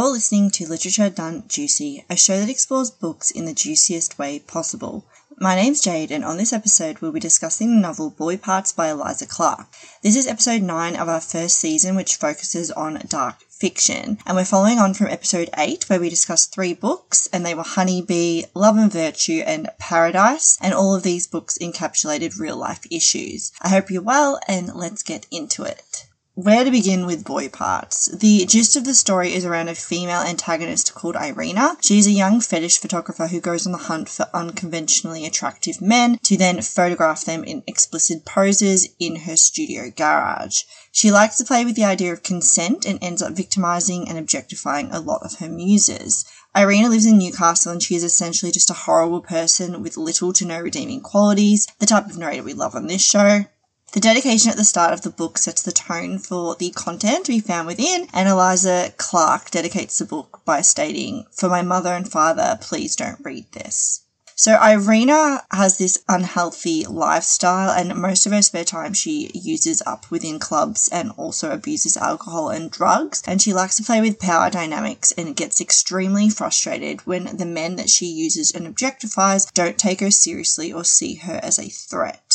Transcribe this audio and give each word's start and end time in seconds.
You're 0.00 0.12
listening 0.12 0.50
to 0.52 0.66
Literature 0.66 1.10
Done 1.10 1.44
Juicy, 1.46 2.06
a 2.08 2.16
show 2.16 2.40
that 2.40 2.48
explores 2.48 2.90
books 2.90 3.30
in 3.30 3.44
the 3.44 3.52
juiciest 3.52 4.18
way 4.18 4.38
possible. 4.38 5.04
My 5.38 5.54
name's 5.54 5.82
Jade, 5.82 6.10
and 6.10 6.24
on 6.24 6.38
this 6.38 6.54
episode, 6.54 7.00
we'll 7.00 7.12
be 7.12 7.20
discussing 7.20 7.74
the 7.74 7.82
novel 7.82 8.08
Boy 8.08 8.38
Parts 8.38 8.72
by 8.72 8.88
Eliza 8.88 9.26
Clark. 9.26 9.66
This 10.02 10.16
is 10.16 10.26
episode 10.26 10.62
9 10.62 10.96
of 10.96 11.10
our 11.10 11.20
first 11.20 11.58
season, 11.58 11.96
which 11.96 12.16
focuses 12.16 12.70
on 12.70 13.02
dark 13.08 13.42
fiction. 13.50 14.16
And 14.24 14.38
we're 14.38 14.46
following 14.46 14.78
on 14.78 14.94
from 14.94 15.08
episode 15.08 15.50
8, 15.54 15.90
where 15.90 16.00
we 16.00 16.08
discussed 16.08 16.54
three 16.54 16.72
books, 16.72 17.28
and 17.30 17.44
they 17.44 17.54
were 17.54 17.62
Honeybee, 17.62 18.44
Love 18.54 18.78
and 18.78 18.90
Virtue, 18.90 19.42
and 19.44 19.68
Paradise. 19.78 20.56
And 20.62 20.72
all 20.72 20.94
of 20.94 21.02
these 21.02 21.26
books 21.26 21.58
encapsulated 21.60 22.38
real 22.38 22.56
life 22.56 22.86
issues. 22.90 23.52
I 23.60 23.68
hope 23.68 23.90
you're 23.90 24.00
well, 24.00 24.40
and 24.48 24.74
let's 24.74 25.02
get 25.02 25.26
into 25.30 25.62
it. 25.64 26.06
Where 26.42 26.64
to 26.64 26.70
begin 26.70 27.04
with 27.04 27.26
boy 27.26 27.50
parts? 27.50 28.06
The 28.06 28.46
gist 28.46 28.74
of 28.74 28.86
the 28.86 28.94
story 28.94 29.34
is 29.34 29.44
around 29.44 29.68
a 29.68 29.74
female 29.74 30.22
antagonist 30.22 30.94
called 30.94 31.14
Irina. 31.14 31.76
She's 31.82 32.06
a 32.06 32.12
young 32.12 32.40
fetish 32.40 32.78
photographer 32.78 33.26
who 33.26 33.42
goes 33.42 33.66
on 33.66 33.72
the 33.72 33.78
hunt 33.92 34.08
for 34.08 34.26
unconventionally 34.32 35.26
attractive 35.26 35.82
men 35.82 36.18
to 36.22 36.38
then 36.38 36.62
photograph 36.62 37.26
them 37.26 37.44
in 37.44 37.62
explicit 37.66 38.24
poses 38.24 38.88
in 38.98 39.16
her 39.16 39.36
studio 39.36 39.90
garage. 39.94 40.62
She 40.90 41.10
likes 41.10 41.36
to 41.36 41.44
play 41.44 41.66
with 41.66 41.76
the 41.76 41.84
idea 41.84 42.10
of 42.10 42.22
consent 42.22 42.86
and 42.86 42.98
ends 43.02 43.20
up 43.20 43.34
victimizing 43.34 44.08
and 44.08 44.16
objectifying 44.16 44.90
a 44.92 44.98
lot 44.98 45.22
of 45.22 45.40
her 45.40 45.48
muses. 45.50 46.24
Irina 46.56 46.88
lives 46.88 47.04
in 47.04 47.18
Newcastle 47.18 47.72
and 47.72 47.82
she 47.82 47.96
is 47.96 48.02
essentially 48.02 48.50
just 48.50 48.70
a 48.70 48.84
horrible 48.88 49.20
person 49.20 49.82
with 49.82 49.98
little 49.98 50.32
to 50.32 50.46
no 50.46 50.58
redeeming 50.58 51.02
qualities, 51.02 51.66
the 51.80 51.84
type 51.86 52.06
of 52.06 52.16
narrator 52.16 52.42
we 52.42 52.54
love 52.54 52.74
on 52.74 52.86
this 52.86 53.04
show. 53.04 53.44
The 53.92 53.98
dedication 53.98 54.52
at 54.52 54.56
the 54.56 54.64
start 54.64 54.92
of 54.92 55.02
the 55.02 55.10
book 55.10 55.36
sets 55.36 55.62
the 55.62 55.72
tone 55.72 56.20
for 56.20 56.54
the 56.54 56.70
content 56.70 57.26
to 57.26 57.32
be 57.32 57.40
found 57.40 57.66
within, 57.66 58.06
and 58.12 58.28
Eliza 58.28 58.92
Clark 58.96 59.50
dedicates 59.50 59.98
the 59.98 60.04
book 60.04 60.42
by 60.44 60.60
stating, 60.60 61.26
For 61.32 61.48
my 61.48 61.62
mother 61.62 61.92
and 61.92 62.08
father, 62.08 62.56
please 62.60 62.94
don't 62.94 63.18
read 63.24 63.50
this. 63.50 64.02
So 64.36 64.58
Irina 64.62 65.42
has 65.50 65.76
this 65.76 65.98
unhealthy 66.08 66.86
lifestyle 66.86 67.70
and 67.70 68.00
most 68.00 68.26
of 68.26 68.32
her 68.32 68.42
spare 68.42 68.64
time 68.64 68.94
she 68.94 69.32
uses 69.34 69.82
up 69.84 70.08
within 70.08 70.38
clubs 70.38 70.88
and 70.88 71.10
also 71.18 71.50
abuses 71.50 71.96
alcohol 71.96 72.48
and 72.48 72.70
drugs. 72.70 73.24
And 73.26 73.42
she 73.42 73.52
likes 73.52 73.76
to 73.76 73.82
play 73.82 74.00
with 74.00 74.20
power 74.20 74.48
dynamics 74.50 75.12
and 75.12 75.36
gets 75.36 75.60
extremely 75.60 76.30
frustrated 76.30 77.06
when 77.08 77.36
the 77.36 77.44
men 77.44 77.74
that 77.76 77.90
she 77.90 78.06
uses 78.06 78.52
and 78.52 78.66
objectifies 78.66 79.52
don't 79.52 79.76
take 79.76 80.00
her 80.00 80.12
seriously 80.12 80.72
or 80.72 80.84
see 80.84 81.16
her 81.16 81.40
as 81.42 81.58
a 81.58 81.68
threat. 81.68 82.29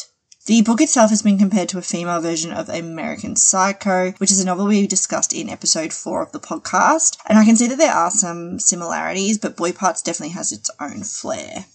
The 0.46 0.62
book 0.62 0.80
itself 0.80 1.10
has 1.10 1.24
been 1.24 1.40
compared 1.40 1.70
to 1.70 1.80
a 1.80 1.82
female 1.82 2.22
version 2.22 2.52
of 2.52 2.70
American 2.70 3.36
Psycho, 3.36 4.12
which 4.20 4.30
is 4.30 4.40
a 4.40 4.46
novel 4.46 4.68
we 4.68 4.86
discussed 4.86 5.34
in 5.34 5.50
episode 5.50 5.92
four 5.92 6.22
of 6.22 6.32
the 6.34 6.40
podcast. 6.40 7.18
And 7.26 7.40
I 7.40 7.46
can 7.46 7.56
see 7.56 7.66
that 7.66 7.80
there 7.80 7.92
are 7.92 8.12
some 8.12 8.60
similarities, 8.60 9.40
but 9.40 9.58
Boy 9.58 9.72
Parts 9.72 10.04
definitely 10.04 10.36
has 10.36 10.52
its 10.52 10.70
own 10.80 11.04
flair. 11.04 11.66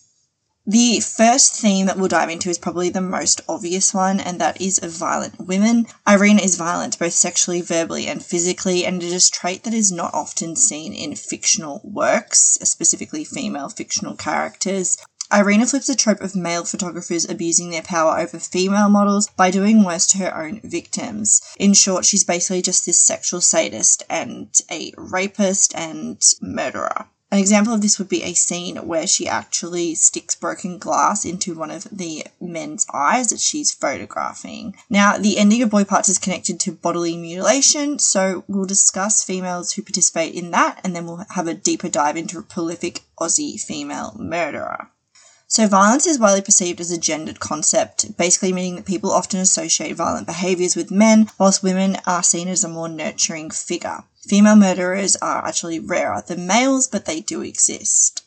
The 0.65 1.01
first 1.01 1.55
theme 1.55 1.87
that 1.87 1.99
we'll 1.99 2.07
dive 2.07 2.31
into 2.31 2.49
is 2.49 2.59
probably 2.59 2.91
the 2.91 3.01
most 3.01 3.41
obvious 3.49 3.93
one, 3.93 4.21
and 4.21 4.41
that 4.41 4.61
is 4.61 4.79
of 4.79 4.93
violent 4.93 5.41
women. 5.41 5.87
Irina 6.07 6.41
is 6.41 6.57
violent 6.57 6.97
both 6.97 7.15
sexually, 7.15 7.63
verbally, 7.63 8.07
and 8.07 8.25
physically, 8.25 8.87
and 8.87 9.03
it 9.03 9.13
is 9.13 9.27
a 9.27 9.33
trait 9.33 9.65
that 9.65 9.75
is 9.75 9.91
not 9.91 10.15
often 10.15 10.55
seen 10.55 10.93
in 10.93 11.17
fictional 11.17 11.81
works, 11.83 12.57
specifically 12.63 13.25
female 13.25 13.69
fictional 13.69 14.15
characters. 14.15 14.97
Irina 15.33 15.65
flips 15.65 15.87
the 15.87 15.95
trope 15.95 16.21
of 16.21 16.35
male 16.35 16.65
photographers 16.65 17.25
abusing 17.25 17.71
their 17.71 17.83
power 17.83 18.19
over 18.19 18.41
female 18.41 18.89
models 18.89 19.29
by 19.37 19.51
doing 19.51 19.85
worse 19.85 20.07
to 20.09 20.19
her 20.19 20.37
own 20.37 20.61
victims. 20.65 21.41
In 21.57 21.73
short, 21.73 22.05
she's 22.05 22.25
basically 22.25 22.63
just 22.63 22.85
this 22.85 22.99
sexual 22.99 23.41
sadist 23.41 24.03
and 24.11 24.49
a 24.71 24.93
rapist 24.97 25.73
and 25.77 26.21
murderer. 26.41 27.07
An 27.33 27.39
example 27.39 27.73
of 27.73 27.81
this 27.81 27.97
would 28.01 28.09
be 28.09 28.25
a 28.25 28.35
scene 28.35 28.75
where 28.89 29.07
she 29.07 29.29
actually 29.29 29.95
sticks 29.95 30.35
broken 30.35 30.79
glass 30.79 31.25
into 31.25 31.55
one 31.55 31.71
of 31.71 31.87
the 31.93 32.27
men's 32.41 32.85
eyes 32.93 33.29
that 33.29 33.39
she's 33.39 33.73
photographing. 33.73 34.75
Now, 34.89 35.17
the 35.17 35.39
ending 35.39 35.63
of 35.63 35.71
Boy 35.71 35.85
Parts 35.85 36.09
is 36.09 36.19
connected 36.19 36.59
to 36.59 36.73
bodily 36.73 37.17
mutilation, 37.17 38.01
so 38.01 38.43
we'll 38.49 38.65
discuss 38.65 39.23
females 39.23 39.73
who 39.73 39.83
participate 39.83 40.35
in 40.35 40.51
that 40.51 40.81
and 40.83 40.97
then 40.97 41.07
we'll 41.07 41.25
have 41.31 41.47
a 41.47 41.55
deeper 41.55 41.89
dive 41.89 42.17
into 42.17 42.37
a 42.37 42.43
prolific 42.43 43.03
Aussie 43.21 43.61
female 43.61 44.17
murderer. 44.19 44.91
So, 45.53 45.67
violence 45.67 46.07
is 46.07 46.21
widely 46.21 46.43
perceived 46.43 46.81
as 46.81 46.93
a 46.93 46.97
gendered 46.97 47.41
concept, 47.41 48.17
basically 48.17 48.53
meaning 48.53 48.77
that 48.77 48.85
people 48.85 49.11
often 49.11 49.41
associate 49.41 49.97
violent 49.97 50.29
behaviours 50.29 50.77
with 50.77 50.93
men, 50.93 51.29
whilst 51.39 51.61
women 51.61 51.97
are 52.07 52.23
seen 52.23 52.47
as 52.47 52.63
a 52.63 52.69
more 52.69 52.89
nurturing 52.89 53.51
figure. 53.51 54.05
Female 54.21 54.55
murderers 54.55 55.17
are 55.17 55.45
actually 55.45 55.81
rarer 55.81 56.23
than 56.25 56.47
males, 56.47 56.87
but 56.87 57.05
they 57.05 57.21
do 57.21 57.43
exist. 57.43 58.23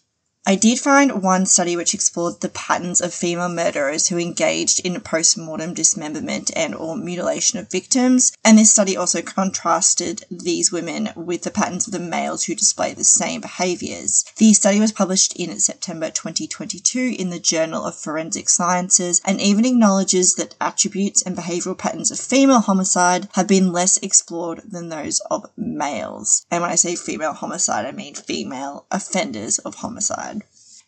I 0.46 0.56
did 0.56 0.78
find 0.78 1.24
one 1.24 1.46
study 1.46 1.78
which 1.78 1.94
explored 1.94 2.42
the 2.42 2.50
patterns 2.50 3.00
of 3.00 3.14
female 3.14 3.48
murderers 3.48 4.10
who 4.10 4.18
engaged 4.18 4.82
in 4.86 5.00
post-mortem 5.00 5.74
dismemberment 5.74 6.52
and 6.54 6.76
or 6.76 6.98
mutilation 6.98 7.60
of 7.60 7.72
victims, 7.72 8.34
and 8.44 8.58
this 8.58 8.70
study 8.70 8.98
also 8.98 9.22
contrasted 9.22 10.26
these 10.30 10.70
women 10.70 11.12
with 11.16 11.44
the 11.44 11.50
patterns 11.50 11.88
of 11.88 11.94
the 11.94 12.00
males 12.00 12.44
who 12.44 12.56
display 12.56 12.94
the 12.94 13.06
same 13.06 13.40
behaviours. 13.40 14.26
The 14.36 14.52
study 14.52 14.82
was 14.82 14.92
published 14.92 15.34
in 15.38 15.58
September 15.62 16.10
2022 16.10 17.16
in 17.18 17.30
the 17.30 17.40
Journal 17.40 17.86
of 17.86 17.96
Forensic 17.96 18.50
Sciences 18.50 19.22
and 19.24 19.40
even 19.40 19.64
acknowledges 19.64 20.36
that 20.36 20.56
attributes 20.60 21.22
and 21.22 21.38
behavioural 21.38 21.78
patterns 21.78 22.12
of 22.12 22.20
female 22.20 22.60
homicide 22.60 23.30
have 23.36 23.48
been 23.48 23.72
less 23.72 23.96
explored 24.00 24.62
than 24.70 24.90
those 24.90 25.22
of 25.32 25.46
males. 25.56 26.46
And 26.52 26.62
when 26.62 26.72
I 26.72 26.76
say 26.76 26.98
female 26.98 27.32
homicide, 27.32 27.86
I 27.86 27.94
mean 27.94 28.14
female 28.14 28.86
offenders 28.92 29.60
of 29.60 29.76
homicide. 29.76 30.33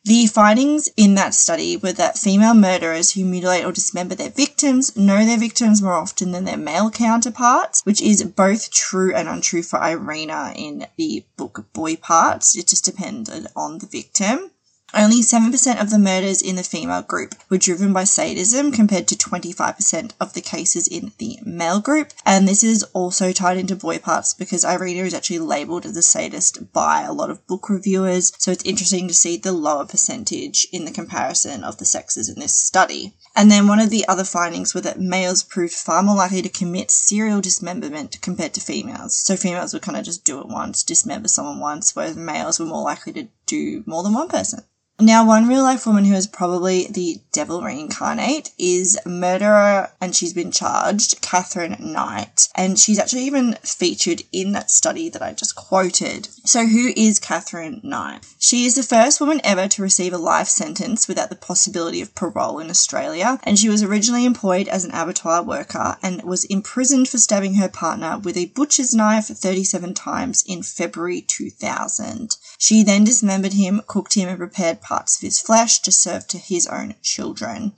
The 0.06 0.28
findings 0.28 0.88
in 0.96 1.16
that 1.16 1.34
study 1.34 1.78
were 1.78 1.94
that 1.94 2.16
female 2.16 2.54
murderers 2.54 3.14
who 3.14 3.26
mutilate 3.26 3.66
or 3.66 3.72
dismember 3.72 4.14
their 4.14 4.30
victims 4.30 4.96
know 4.96 5.26
their 5.26 5.40
victims 5.40 5.82
more 5.82 5.96
often 5.96 6.32
than 6.32 6.46
their 6.46 6.58
male 6.58 6.92
counterparts, 6.92 7.82
which 7.86 8.04
is 8.04 8.24
both 8.24 8.70
true 8.70 9.16
and 9.16 9.28
untrue 9.28 9.64
for 9.64 9.82
Irina 9.84 10.54
in 10.56 10.86
the 10.96 11.26
book 11.38 11.66
Boy 11.74 11.96
Parts. 11.96 12.56
It 12.56 12.68
just 12.68 12.86
depended 12.86 13.48
on 13.56 13.80
the 13.80 13.88
victim. 13.88 14.52
Only 14.98 15.22
7% 15.22 15.82
of 15.82 15.90
the 15.90 16.00
murders 16.00 16.42
in 16.42 16.56
the 16.56 16.64
female 16.64 17.02
group 17.02 17.36
were 17.50 17.58
driven 17.58 17.92
by 17.92 18.06
sadism 18.06 18.72
compared 18.72 19.10
to 19.10 19.16
25% 19.16 20.12
of 20.22 20.32
the 20.32 20.40
cases 20.40 20.88
in 20.88 21.12
the 21.18 21.38
male 21.44 21.82
group. 21.82 22.14
And 22.26 22.48
this 22.48 22.64
is 22.64 22.84
also 22.94 23.34
tied 23.34 23.58
into 23.58 23.76
boy 23.76 24.00
parts 24.00 24.34
because 24.34 24.64
Irina 24.64 25.04
is 25.04 25.14
actually 25.14 25.40
labeled 25.40 25.86
as 25.86 25.98
a 25.98 26.02
sadist 26.02 26.72
by 26.72 27.02
a 27.02 27.12
lot 27.12 27.30
of 27.30 27.46
book 27.46 27.70
reviewers. 27.70 28.32
So 28.38 28.52
it's 28.52 28.64
interesting 28.64 29.10
to 29.10 29.14
see 29.14 29.36
the 29.36 29.52
lower 29.52 29.86
percentage 29.86 30.66
in 30.72 30.86
the 30.86 30.92
comparison 30.92 31.66
of 31.66 31.78
the 31.78 31.86
sexes 31.86 32.30
in 32.30 32.40
this 32.40 32.56
study. 32.56 33.16
And 33.36 33.52
then 33.52 33.68
one 33.68 33.82
of 33.82 33.90
the 33.90 34.08
other 34.08 34.24
findings 34.24 34.74
were 34.74 34.82
that 34.82 35.02
males 35.02 35.44
proved 35.44 35.74
far 35.74 36.04
more 36.04 36.16
likely 36.16 36.42
to 36.42 36.48
commit 36.48 36.90
serial 36.90 37.42
dismemberment 37.42 38.22
compared 38.22 38.54
to 38.54 38.62
females. 38.62 39.14
So 39.14 39.36
females 39.36 39.74
would 39.74 39.82
kind 39.82 39.98
of 39.98 40.06
just 40.06 40.24
do 40.24 40.40
it 40.40 40.48
once, 40.48 40.84
dismember 40.84 41.28
someone 41.28 41.60
once, 41.60 41.98
whereas 41.98 42.16
males 42.16 42.62
were 42.62 42.66
more 42.66 42.84
likely 42.84 43.12
to 43.12 43.28
do 43.46 43.84
more 43.86 44.02
than 44.02 44.14
one 44.14 44.30
person. 44.30 44.64
Now, 44.98 45.28
one 45.28 45.50
real 45.50 45.62
life 45.62 45.86
woman 45.86 46.06
who 46.06 46.14
is 46.14 46.26
probably 46.26 46.88
the 46.88 47.20
devil 47.34 47.62
reincarnate 47.62 48.52
is 48.58 48.98
murderer, 49.06 49.92
and 50.00 50.16
she's 50.16 50.32
been 50.32 50.52
charged, 50.52 51.22
Katherine 51.22 51.76
Knight. 51.82 52.48
And 52.56 52.80
she's 52.80 52.98
actually 52.98 53.24
even 53.24 53.56
featured 53.56 54.24
in 54.32 54.54
that 54.54 54.72
study 54.72 55.10
that 55.10 55.22
I 55.22 55.34
just 55.34 55.54
quoted. 55.54 56.30
So, 56.46 56.66
who 56.66 56.94
is 56.96 57.20
Katherine 57.20 57.82
Knight? 57.84 58.26
She 58.40 58.66
is 58.66 58.76
the 58.76 58.84
first 58.84 59.20
woman 59.20 59.42
ever 59.44 59.68
to 59.68 59.82
receive 59.82 60.14
a 60.14 60.18
life 60.18 60.48
sentence 60.48 61.10
without 61.10 61.28
the 61.28 61.36
possibility 61.36 62.00
of 62.00 62.16
parole 62.16 62.60
in 62.60 62.70
Australia. 62.70 63.38
And 63.44 63.60
she 63.60 63.68
was 63.68 63.84
originally 63.84 64.24
employed 64.24 64.70
as 64.70 64.86
an 64.86 64.92
abattoir 64.92 65.44
worker 65.44 65.98
and 66.02 66.24
was 66.24 66.46
imprisoned 66.46 67.10
for 67.10 67.18
stabbing 67.18 67.56
her 67.56 67.68
partner 67.68 68.18
with 68.18 68.38
a 68.38 68.46
butcher's 68.46 68.94
knife 68.94 69.26
37 69.26 69.94
times 69.94 70.42
in 70.48 70.64
February 70.64 71.20
2000. 71.20 72.38
She 72.58 72.82
then 72.82 73.04
dismembered 73.04 73.54
him, 73.54 73.82
cooked 73.88 74.14
him, 74.14 74.30
and 74.30 74.38
prepared 74.38 74.80
parts 74.86 75.16
of 75.16 75.22
his 75.22 75.40
flesh 75.40 75.80
to 75.80 75.92
serve 75.92 76.28
to 76.28 76.38
his 76.38 76.68
own 76.68 76.94
children. 77.02 77.74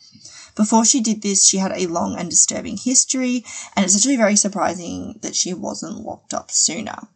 Before 0.55 0.83
she 0.83 0.99
did 0.99 1.21
this, 1.21 1.45
she 1.45 1.59
had 1.59 1.71
a 1.71 1.87
long 1.87 2.17
and 2.17 2.29
disturbing 2.29 2.77
history, 2.77 3.45
and 3.75 3.85
it's 3.85 3.95
actually 3.95 4.17
very 4.17 4.35
surprising 4.35 5.19
that 5.21 5.35
she 5.35 5.53
wasn't 5.53 6.03
locked 6.03 6.33
up 6.33 6.51
sooner. 6.51 7.07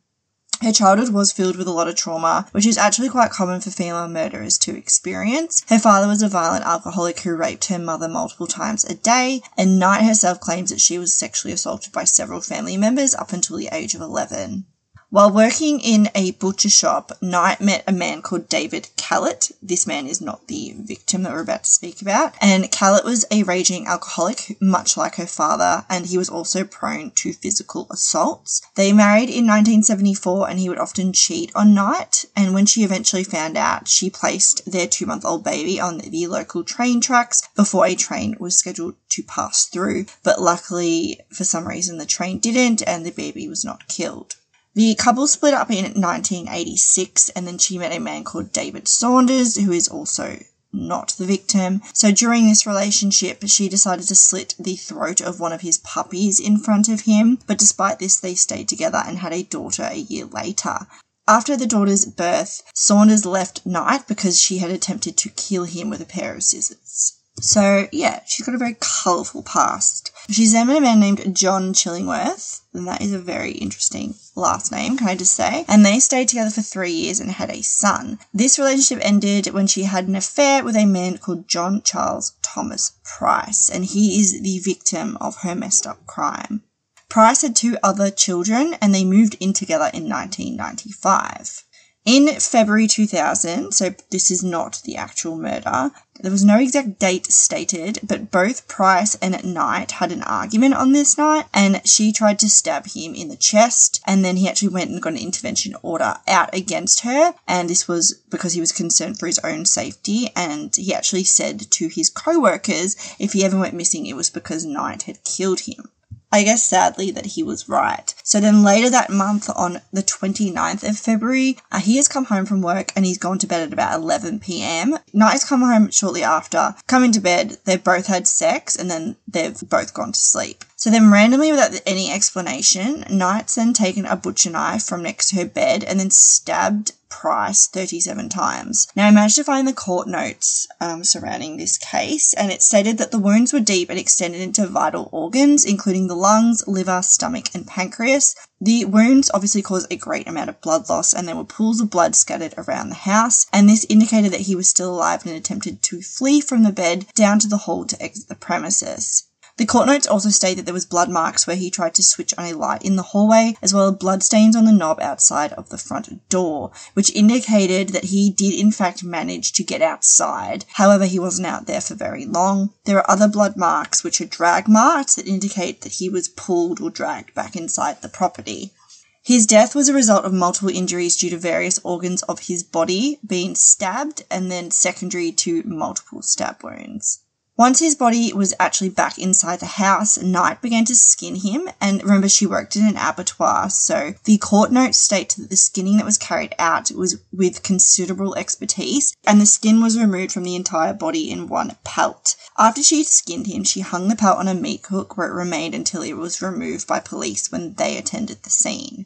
Her 0.62 0.72
childhood 0.72 1.10
was 1.10 1.32
filled 1.32 1.56
with 1.56 1.68
a 1.68 1.72
lot 1.72 1.88
of 1.88 1.96
trauma, 1.96 2.48
which 2.52 2.68
is 2.68 2.78
actually 2.78 3.10
quite 3.10 3.32
common 3.32 3.62
for 3.62 3.72
female 3.72 4.08
murderers 4.08 4.60
to 4.60 4.78
experience. 4.78 5.64
Her 5.70 5.80
father 5.80 6.08
was 6.08 6.22
a 6.22 6.30
violent 6.30 6.66
alcoholic 6.66 7.20
who 7.22 7.36
raped 7.36 7.66
her 7.66 7.80
mother 7.80 8.08
multiple 8.08 8.46
times 8.46 8.86
a 8.86 8.94
day, 8.94 9.42
and 9.58 9.80
Knight 9.80 10.04
herself 10.04 10.40
claims 10.40 10.70
that 10.70 10.80
she 10.80 11.00
was 11.00 11.14
sexually 11.14 11.52
assaulted 11.52 11.92
by 11.92 12.04
several 12.04 12.42
family 12.42 12.78
members 12.78 13.16
up 13.16 13.34
until 13.34 13.58
the 13.58 13.70
age 13.72 13.96
of 13.96 14.02
11. 14.02 14.68
While 15.12 15.34
working 15.34 15.81
in 15.81 16.10
a 16.16 16.31
butcher 16.31 16.69
shop, 16.69 17.12
Knight 17.22 17.60
met 17.60 17.84
a 17.86 17.92
man 17.92 18.22
called 18.22 18.48
David 18.48 18.88
Kellett. 18.96 19.52
This 19.62 19.86
man 19.86 20.08
is 20.08 20.22
not 20.22 20.48
the 20.48 20.74
victim 20.78 21.24
that 21.24 21.34
we're 21.34 21.42
about 21.42 21.66
to 21.66 21.69
speak 21.69 22.02
about. 22.02 22.34
And 22.40 22.72
Kellett 22.72 23.04
was 23.04 23.25
a 23.30 23.44
raging 23.44 23.88
alcoholic, 23.88 24.56
much 24.62 24.96
like 24.96 25.16
her 25.16 25.25
father, 25.25 25.86
and 25.90 26.06
he 26.06 26.18
was 26.18 26.30
also 26.30 26.63
prone 26.63 27.12
to 27.16 27.34
physical 27.34 27.88
assaults. 27.92 28.62
They 28.75 28.94
married 28.94 29.28
in 29.28 29.46
1974 29.46 30.50
and 30.50 30.60
he 30.60 30.69
would 30.69 30.80
often 30.80 31.12
cheat 31.12 31.52
on 31.54 31.74
Knight. 31.74 32.24
And 32.34 32.54
when 32.54 32.66
she 32.66 32.86
eventually 32.86 33.25
found 33.25 33.57
out, 33.57 33.90
she 33.90 34.10
placed 34.10 34.72
their 34.72 34.88
two 34.88 35.06
month 35.06 35.25
old 35.25 35.44
baby 35.44 35.78
on 35.78 35.98
the 35.98 36.28
local 36.28 36.64
train 36.64 37.02
tracks 37.02 37.46
before 37.54 37.86
a 37.86 37.96
train 37.96 38.38
was 38.40 38.56
scheduled 38.56 38.96
to 39.10 39.24
pass 39.24 39.66
through. 39.66 40.06
But 40.24 40.42
luckily, 40.42 41.19
for 41.34 41.44
some 41.44 41.68
reason, 41.68 41.98
the 41.98 42.06
train 42.06 42.40
didn't 42.40 42.81
and 42.88 43.06
the 43.06 43.12
baby 43.12 43.50
was 43.50 43.66
not 43.66 43.90
killed. 43.90 44.38
The 44.73 44.95
couple 44.95 45.27
split 45.27 45.53
up 45.53 45.69
in 45.69 45.83
1986 45.83 47.29
and 47.29 47.45
then 47.45 47.57
she 47.57 47.77
met 47.77 47.91
a 47.91 48.00
man 48.00 48.23
called 48.23 48.53
David 48.53 48.88
Saunders, 48.88 49.57
who 49.57 49.71
is 49.71 49.89
also 49.89 50.39
not 50.71 51.09
the 51.18 51.25
victim. 51.25 51.81
So 51.94 52.12
during 52.12 52.47
this 52.47 52.65
relationship, 52.65 53.44
she 53.47 53.68
decided 53.68 54.07
to 54.07 54.15
slit 54.15 54.56
the 54.57 54.77
throat 54.77 55.19
of 55.19 55.39
one 55.39 55.51
of 55.51 55.62
his 55.62 55.79
puppies 55.79 56.39
in 56.39 56.57
front 56.57 56.88
of 56.88 57.01
him, 57.01 57.39
but 57.47 57.57
despite 57.57 58.00
this, 58.00 58.18
they 58.18 58.35
stayed 58.35 58.69
together 58.69 59.03
and 59.06 59.18
had 59.18 59.33
a 59.33 59.44
daughter 59.44 59.89
a 59.91 59.95
year 59.97 60.25
later. 60.25 60.88
After 61.27 61.56
the 61.56 61.68
daughter's 61.68 62.06
birth, 62.06 62.63
Saunders 62.73 63.25
left 63.25 63.65
Knight 63.65 64.07
because 64.07 64.39
she 64.39 64.57
had 64.59 64.71
attempted 64.71 65.18
to 65.18 65.29
kill 65.29 65.65
him 65.65 65.89
with 65.89 66.01
a 66.01 66.06
pair 66.06 66.33
of 66.33 66.44
scissors. 66.44 67.18
So, 67.39 67.88
yeah, 67.91 68.21
she's 68.25 68.45
got 68.45 68.56
a 68.56 68.57
very 68.57 68.75
colourful 68.79 69.44
past. 69.44 70.11
She's 70.31 70.54
then 70.54 70.68
met 70.68 70.78
a 70.78 70.81
man 70.81 71.01
named 71.01 71.36
John 71.36 71.74
Chillingworth, 71.74 72.62
and 72.74 72.88
that 72.88 73.01
is 73.01 73.12
a 73.12 73.19
very 73.19 73.51
interesting 73.51 74.16
last 74.33 74.72
name, 74.72 74.95
can 74.95 75.10
I 75.10 75.16
just 75.16 75.36
say? 75.36 75.66
And 75.68 75.86
they 75.86 76.00
stayed 76.00 76.30
together 76.30 76.50
for 76.50 76.62
three 76.62 76.94
years 76.94 77.19
and 77.19 77.30
had 77.31 77.50
a 77.50 77.62
son. 77.62 78.18
This 78.33 78.57
relationship 78.57 79.06
ended 79.06 79.48
when 79.48 79.68
she 79.68 79.83
had 79.83 80.07
an 80.07 80.16
affair 80.16 80.63
with 80.63 80.78
a 80.78 80.86
man 80.86 81.18
called 81.18 81.50
John 81.50 81.81
Charles 81.81 82.31
Thomas 82.42 82.94
Price, 83.04 83.69
and 83.69 83.83
he 83.83 84.22
is 84.22 84.42
the 84.42 84.60
victim 84.60 85.18
of 85.19 85.38
her 85.38 85.54
messed 85.54 85.86
up 85.86 86.06
crime. 86.07 86.63
Price 87.10 87.42
had 87.42 87.54
two 87.54 87.78
other 87.83 88.10
children, 88.10 88.75
and 88.75 88.95
they 88.95 89.04
moved 89.04 89.36
in 89.42 89.51
together 89.51 89.92
in 89.94 90.07
1995. 90.07 91.66
In 92.03 92.27
February 92.39 92.88
2000, 92.88 93.74
so 93.74 93.94
this 94.09 94.31
is 94.31 94.44
not 94.44 94.81
the 94.83 94.95
actual 94.95 95.38
murder, 95.38 95.92
there 96.19 96.31
was 96.31 96.44
no 96.44 96.57
exact 96.57 96.98
date 96.98 97.31
stated, 97.31 98.00
but 98.01 98.31
both 98.31 98.68
Price 98.68 99.13
and 99.21 99.44
Knight 99.44 99.92
had 99.92 100.12
an 100.12 100.24
argument 100.24 100.74
on 100.74 100.94
this 100.94 101.15
night, 101.15 101.45
and 101.53 101.80
she 101.86 102.12
tried 102.12 102.39
to 102.39 102.50
stab 102.50 102.88
him 102.88 103.13
in 103.13 103.27
the 103.27 103.36
chest, 103.36 104.01
and 104.06 104.25
then 104.25 104.38
he 104.38 104.50
actually 104.50 104.69
went 104.69 104.89
and 104.89 105.00
got 105.00 105.13
an 105.13 105.19
intervention 105.19 105.75
order 105.83 106.15
out 106.27 106.51
against 106.56 107.01
her, 107.01 107.36
and 107.48 107.69
this 107.69 107.88
was 107.88 108.15
because 108.31 108.54
he 108.54 108.59
was 108.59 108.71
concerned 108.71 109.19
for 109.19 109.27
his 109.27 109.39
own 109.39 109.65
safety, 109.65 110.31
and 110.36 110.75
he 110.75 110.95
actually 110.95 111.24
said 111.24 111.59
to 111.69 111.88
his 111.88 112.09
co-workers 112.09 112.95
if 113.19 113.33
he 113.33 113.45
ever 113.45 113.59
went 113.59 113.75
missing, 113.75 114.07
it 114.07 114.15
was 114.15 114.31
because 114.31 114.65
Knight 114.65 115.04
had 115.04 115.24
killed 115.24 115.62
him. 115.62 115.91
I 116.31 116.44
guess 116.44 116.63
sadly 116.63 117.12
that 117.12 117.25
he 117.25 117.44
was 117.44 117.68
right. 117.68 118.13
So 118.24 118.39
then 118.39 118.63
later 118.63 118.89
that 118.89 119.10
month 119.10 119.50
on 119.56 119.81
the 119.92 120.04
29th 120.04 120.88
of 120.88 120.98
February, 120.98 121.57
uh, 121.72 121.80
he 121.80 121.98
has 121.98 122.07
come 122.07 122.25
home 122.25 122.45
from 122.45 122.62
work 122.62 122.92
and 122.95 123.06
he's 123.06 123.18
gone 123.18 123.38
to 123.39 123.48
bed 123.48 123.62
at 123.62 123.74
about 123.74 124.00
11 124.00 124.39
p.m. 124.39 124.98
Knight 125.13 125.31
has 125.31 125.44
come 125.44 125.62
home 125.62 125.92
shortly 125.92 126.24
after, 126.24 126.75
come 126.88 127.04
into 127.04 127.19
bed, 127.19 127.57
they've 127.66 127.83
both 127.83 128.07
had 128.07 128.28
sex 128.28 128.75
and 128.75 128.89
then 128.89 129.18
they've 129.28 129.60
both 129.69 129.94
gone 129.94 130.13
to 130.13 130.19
sleep. 130.19 130.63
So 130.81 130.89
then 130.89 131.12
randomly 131.12 131.51
without 131.51 131.80
any 131.86 132.10
explanation, 132.10 133.06
Knight's 133.07 133.54
then 133.54 133.72
taken 133.72 134.07
a 134.07 134.16
butcher 134.16 134.50
knife 134.50 134.81
from 134.81 135.04
next 135.04 135.30
to 135.30 135.36
her 135.36 135.45
bed 135.45 135.83
and 135.83 136.00
then 136.00 136.10
stabbed 136.10 136.94
Price 137.07 137.68
37 137.68 138.30
times. 138.30 138.88
Now, 138.95 139.07
I 139.07 139.12
managed 139.12 139.36
to 139.36 139.44
find 139.44 139.68
the 139.68 139.74
court 139.74 140.07
notes 140.07 140.68
um, 140.80 141.04
surrounding 141.04 141.57
this 141.57 141.78
case, 141.78 142.33
and 142.33 142.51
it 142.51 142.63
stated 142.63 142.98
that 142.98 143.12
the 143.12 143.19
wounds 143.19 143.54
were 143.54 143.60
deep 143.60 143.92
and 143.92 144.00
extended 144.00 144.42
into 144.42 144.66
vital 144.66 145.07
organs, 145.12 145.66
including 145.66 146.07
the 146.07 146.16
lungs, 146.16 146.68
liver, 146.68 147.04
stomach, 147.04 147.54
and 147.54 147.68
pancreas. 147.68 148.33
The 148.60 148.86
wounds 148.86 149.30
obviously 149.36 149.62
caused 149.62 149.92
a 149.92 149.98
great 149.98 150.28
amount 150.28 150.50
of 150.50 150.62
blood 150.62 150.89
loss, 150.89 151.13
and 151.13 151.28
there 151.28 151.36
were 151.36 151.44
pools 151.44 151.80
of 151.80 151.92
blood 151.92 152.16
scattered 152.16 152.56
around 152.57 152.89
the 152.89 152.95
house, 152.95 153.45
and 153.54 153.69
this 153.69 153.86
indicated 153.88 154.31
that 154.33 154.48
he 154.48 154.56
was 154.56 154.68
still 154.68 154.95
alive 154.95 155.28
and 155.28 155.36
attempted 155.36 155.83
to 155.83 156.01
flee 156.01 156.42
from 156.42 156.63
the 156.63 156.72
bed 156.72 157.06
down 157.13 157.38
to 157.38 157.48
the 157.48 157.69
hall 157.69 157.86
to 157.86 158.01
exit 158.01 158.30
the 158.30 158.36
premises. 158.36 159.28
The 159.62 159.68
court 159.68 159.86
notes 159.86 160.08
also 160.08 160.31
state 160.31 160.56
that 160.56 160.66
there 160.66 160.74
was 160.74 160.88
blood 160.88 161.08
marks 161.08 161.46
where 161.46 161.56
he 161.56 161.69
tried 161.69 161.94
to 161.94 162.02
switch 162.02 162.34
on 162.36 162.46
a 162.46 162.54
light 162.54 162.81
in 162.81 162.96
the 162.96 163.04
hallway, 163.04 163.56
as 163.62 163.75
well 163.75 163.90
as 163.90 163.98
blood 163.98 164.24
stains 164.24 164.56
on 164.56 164.66
the 164.66 164.72
knob 164.72 165.00
outside 165.00 165.54
of 165.54 165.69
the 165.69 165.78
front 165.78 166.28
door, 166.30 166.72
which 166.96 167.12
indicated 167.12 167.90
that 167.90 168.06
he 168.06 168.31
did 168.31 168.56
in 168.56 168.72
fact 168.72 169.04
manage 169.04 169.54
to 169.54 169.63
get 169.63 169.84
outside. 169.84 170.66
However, 170.68 171.06
he 171.06 171.19
wasn't 171.19 171.46
out 171.46 171.68
there 171.68 171.80
for 171.80 171.94
very 171.94 172.25
long. 172.25 172.72
There 172.86 172.98
are 172.98 173.08
other 173.08 173.28
blood 173.28 173.56
marks, 173.56 174.04
which 174.04 174.19
are 174.19 174.25
drag 174.25 174.68
marks 174.68 175.13
that 175.13 175.28
indicate 175.28 175.81
that 175.81 175.92
he 175.92 176.10
was 176.10 176.28
pulled 176.28 176.81
or 176.81 176.90
dragged 176.90 177.36
back 177.36 177.56
inside 177.56 178.02
the 178.02 178.10
property. 178.10 178.74
His 179.22 179.46
death 179.46 179.75
was 179.75 179.88
a 179.88 179.94
result 179.94 180.25
of 180.25 180.34
multiple 180.34 180.72
injuries 180.72 181.18
due 181.18 181.30
to 181.30 181.38
various 181.38 181.78
organs 181.84 182.24
of 182.24 182.48
his 182.48 182.64
body 182.64 183.19
being 183.24 183.54
stabbed 183.54 184.24
and 184.31 184.50
then 184.50 184.72
secondary 184.72 185.31
to 185.34 185.62
multiple 185.68 186.24
stab 186.24 186.64
wounds. 186.64 187.19
Once 187.62 187.78
his 187.78 187.94
body 187.94 188.34
was 188.34 188.56
actually 188.60 188.90
back 188.90 189.19
inside 189.19 189.60
the 189.60 189.68
house, 189.68 190.18
Knight 190.18 190.63
began 190.63 190.84
to 190.84 190.96
skin 190.96 191.36
him. 191.36 191.69
And 191.80 192.02
remember, 192.02 192.28
she 192.28 192.48
worked 192.48 192.75
in 192.75 192.88
an 192.88 192.98
abattoir, 192.98 193.69
so 193.69 194.16
the 194.24 194.40
court 194.40 194.72
notes 194.72 194.98
state 194.98 195.36
that 195.38 195.52
the 195.52 195.56
skinning 195.56 195.98
that 195.98 196.06
was 196.06 196.18
carried 196.18 196.56
out 196.58 196.90
was 196.90 197.22
with 197.31 197.62
considerable 197.62 198.36
expertise, 198.36 199.16
and 199.28 199.40
the 199.40 199.46
skin 199.46 199.80
was 199.80 200.00
removed 200.00 200.31
from 200.31 200.42
the 200.42 200.56
entire 200.56 200.96
body 200.96 201.30
in 201.30 201.48
one 201.48 201.78
pelt. 201.84 202.36
After 202.58 202.81
she 202.81 203.04
skinned 203.04 203.46
him, 203.46 203.64
she 203.64 203.81
hung 203.81 204.07
the 204.07 204.16
pelt 204.16 204.40
on 204.40 204.48
a 204.48 204.56
meat 204.56 204.84
hook 204.88 205.16
where 205.16 205.28
it 205.28 205.36
remained 205.36 205.75
until 205.75 206.02
it 206.02 206.14
was 206.14 206.42
removed 206.42 206.88
by 206.88 207.00
police 207.00 207.52
when 207.52 207.75
they 207.75 207.96
attended 207.96 208.42
the 208.42 208.50
scene. 208.50 209.06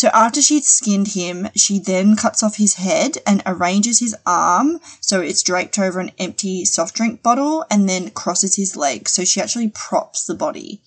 So 0.00 0.08
after 0.14 0.40
she'd 0.40 0.64
skinned 0.64 1.08
him, 1.08 1.50
she 1.54 1.78
then 1.78 2.16
cuts 2.16 2.42
off 2.42 2.56
his 2.56 2.76
head 2.76 3.18
and 3.26 3.42
arranges 3.44 3.98
his 3.98 4.16
arm 4.24 4.80
so 4.98 5.20
it's 5.20 5.42
draped 5.42 5.78
over 5.78 6.00
an 6.00 6.12
empty 6.18 6.64
soft 6.64 6.94
drink 6.94 7.22
bottle 7.22 7.66
and 7.70 7.86
then 7.86 8.08
crosses 8.08 8.56
his 8.56 8.76
legs. 8.76 9.12
So 9.12 9.26
she 9.26 9.42
actually 9.42 9.68
props 9.68 10.24
the 10.24 10.34
body. 10.34 10.80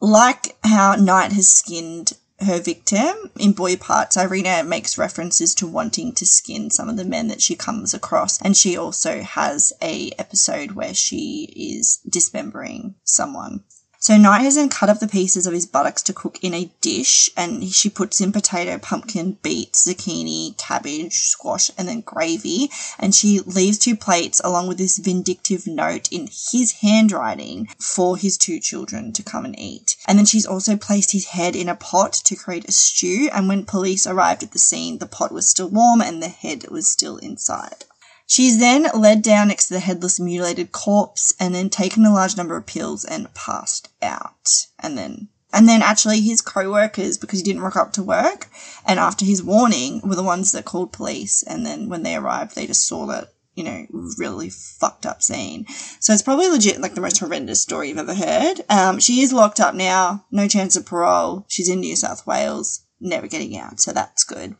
Like 0.00 0.56
how 0.64 0.96
Knight 0.96 1.30
has 1.30 1.48
skinned 1.48 2.14
her 2.40 2.58
victim 2.58 3.30
in 3.38 3.52
boy 3.52 3.76
parts 3.76 4.16
Irina 4.16 4.64
makes 4.64 4.98
references 4.98 5.54
to 5.54 5.68
wanting 5.68 6.12
to 6.14 6.26
skin 6.26 6.68
some 6.68 6.88
of 6.88 6.96
the 6.96 7.04
men 7.04 7.28
that 7.28 7.40
she 7.40 7.54
comes 7.54 7.94
across 7.94 8.42
and 8.42 8.56
she 8.56 8.76
also 8.76 9.22
has 9.22 9.72
a 9.80 10.10
episode 10.18 10.72
where 10.72 10.92
she 10.92 11.52
is 11.54 12.00
dismembering 12.08 12.96
someone 13.04 13.62
so 14.06 14.16
Knight 14.16 14.42
has 14.42 14.54
then 14.54 14.68
cut 14.68 14.88
up 14.88 15.00
the 15.00 15.08
pieces 15.08 15.48
of 15.48 15.52
his 15.52 15.66
buttocks 15.66 16.00
to 16.04 16.12
cook 16.12 16.38
in 16.40 16.54
a 16.54 16.70
dish, 16.80 17.28
and 17.36 17.64
she 17.64 17.90
puts 17.90 18.20
in 18.20 18.30
potato, 18.30 18.78
pumpkin, 18.78 19.32
beet, 19.42 19.72
zucchini, 19.72 20.56
cabbage, 20.56 21.14
squash, 21.14 21.72
and 21.76 21.88
then 21.88 22.02
gravy. 22.02 22.70
And 23.00 23.12
she 23.12 23.40
leaves 23.40 23.78
two 23.78 23.96
plates 23.96 24.40
along 24.44 24.68
with 24.68 24.78
this 24.78 24.98
vindictive 24.98 25.66
note 25.66 26.08
in 26.12 26.28
his 26.28 26.76
handwriting 26.82 27.66
for 27.80 28.16
his 28.16 28.38
two 28.38 28.60
children 28.60 29.12
to 29.12 29.24
come 29.24 29.44
and 29.44 29.58
eat. 29.58 29.96
And 30.06 30.16
then 30.16 30.26
she's 30.26 30.46
also 30.46 30.76
placed 30.76 31.10
his 31.10 31.26
head 31.26 31.56
in 31.56 31.68
a 31.68 31.74
pot 31.74 32.12
to 32.12 32.36
create 32.36 32.68
a 32.68 32.70
stew. 32.70 33.28
And 33.32 33.48
when 33.48 33.64
police 33.64 34.06
arrived 34.06 34.44
at 34.44 34.52
the 34.52 34.60
scene, 34.60 34.98
the 34.98 35.06
pot 35.06 35.32
was 35.32 35.48
still 35.48 35.68
warm 35.68 36.00
and 36.00 36.22
the 36.22 36.28
head 36.28 36.70
was 36.70 36.86
still 36.86 37.16
inside. 37.16 37.84
She's 38.26 38.58
then 38.58 38.88
led 38.92 39.22
down 39.22 39.48
next 39.48 39.68
to 39.68 39.74
the 39.74 39.80
headless, 39.80 40.18
mutilated 40.18 40.72
corpse 40.72 41.32
and 41.38 41.54
then 41.54 41.70
taken 41.70 42.04
a 42.04 42.12
large 42.12 42.36
number 42.36 42.56
of 42.56 42.66
pills 42.66 43.04
and 43.04 43.32
passed 43.34 43.88
out. 44.02 44.66
And 44.80 44.98
then, 44.98 45.28
and 45.52 45.68
then 45.68 45.80
actually 45.80 46.20
his 46.20 46.40
co-workers, 46.40 47.16
because 47.18 47.38
he 47.38 47.44
didn't 47.44 47.62
rock 47.62 47.76
up 47.76 47.92
to 47.92 48.02
work, 48.02 48.48
and 48.84 48.98
after 48.98 49.24
his 49.24 49.42
warning, 49.42 50.00
were 50.02 50.16
the 50.16 50.22
ones 50.22 50.52
that 50.52 50.64
called 50.64 50.92
police. 50.92 51.44
And 51.44 51.64
then 51.64 51.88
when 51.88 52.02
they 52.02 52.16
arrived, 52.16 52.56
they 52.56 52.66
just 52.66 52.86
saw 52.86 53.06
that, 53.06 53.32
you 53.54 53.62
know, 53.62 53.86
really 54.18 54.50
fucked 54.50 55.06
up 55.06 55.22
scene. 55.22 55.64
So 56.00 56.12
it's 56.12 56.20
probably 56.20 56.48
legit 56.48 56.80
like 56.80 56.94
the 56.94 57.00
most 57.00 57.18
horrendous 57.18 57.62
story 57.62 57.88
you've 57.88 57.98
ever 57.98 58.14
heard. 58.14 58.56
Um, 58.68 58.98
she 58.98 59.22
is 59.22 59.32
locked 59.32 59.60
up 59.60 59.74
now, 59.74 60.26
no 60.30 60.48
chance 60.48 60.76
of 60.76 60.84
parole. 60.84 61.46
She's 61.48 61.68
in 61.68 61.80
New 61.80 61.96
South 61.96 62.26
Wales, 62.26 62.82
never 63.00 63.28
getting 63.28 63.56
out. 63.56 63.80
So 63.80 63.92
that's 63.92 64.24
good. 64.24 64.56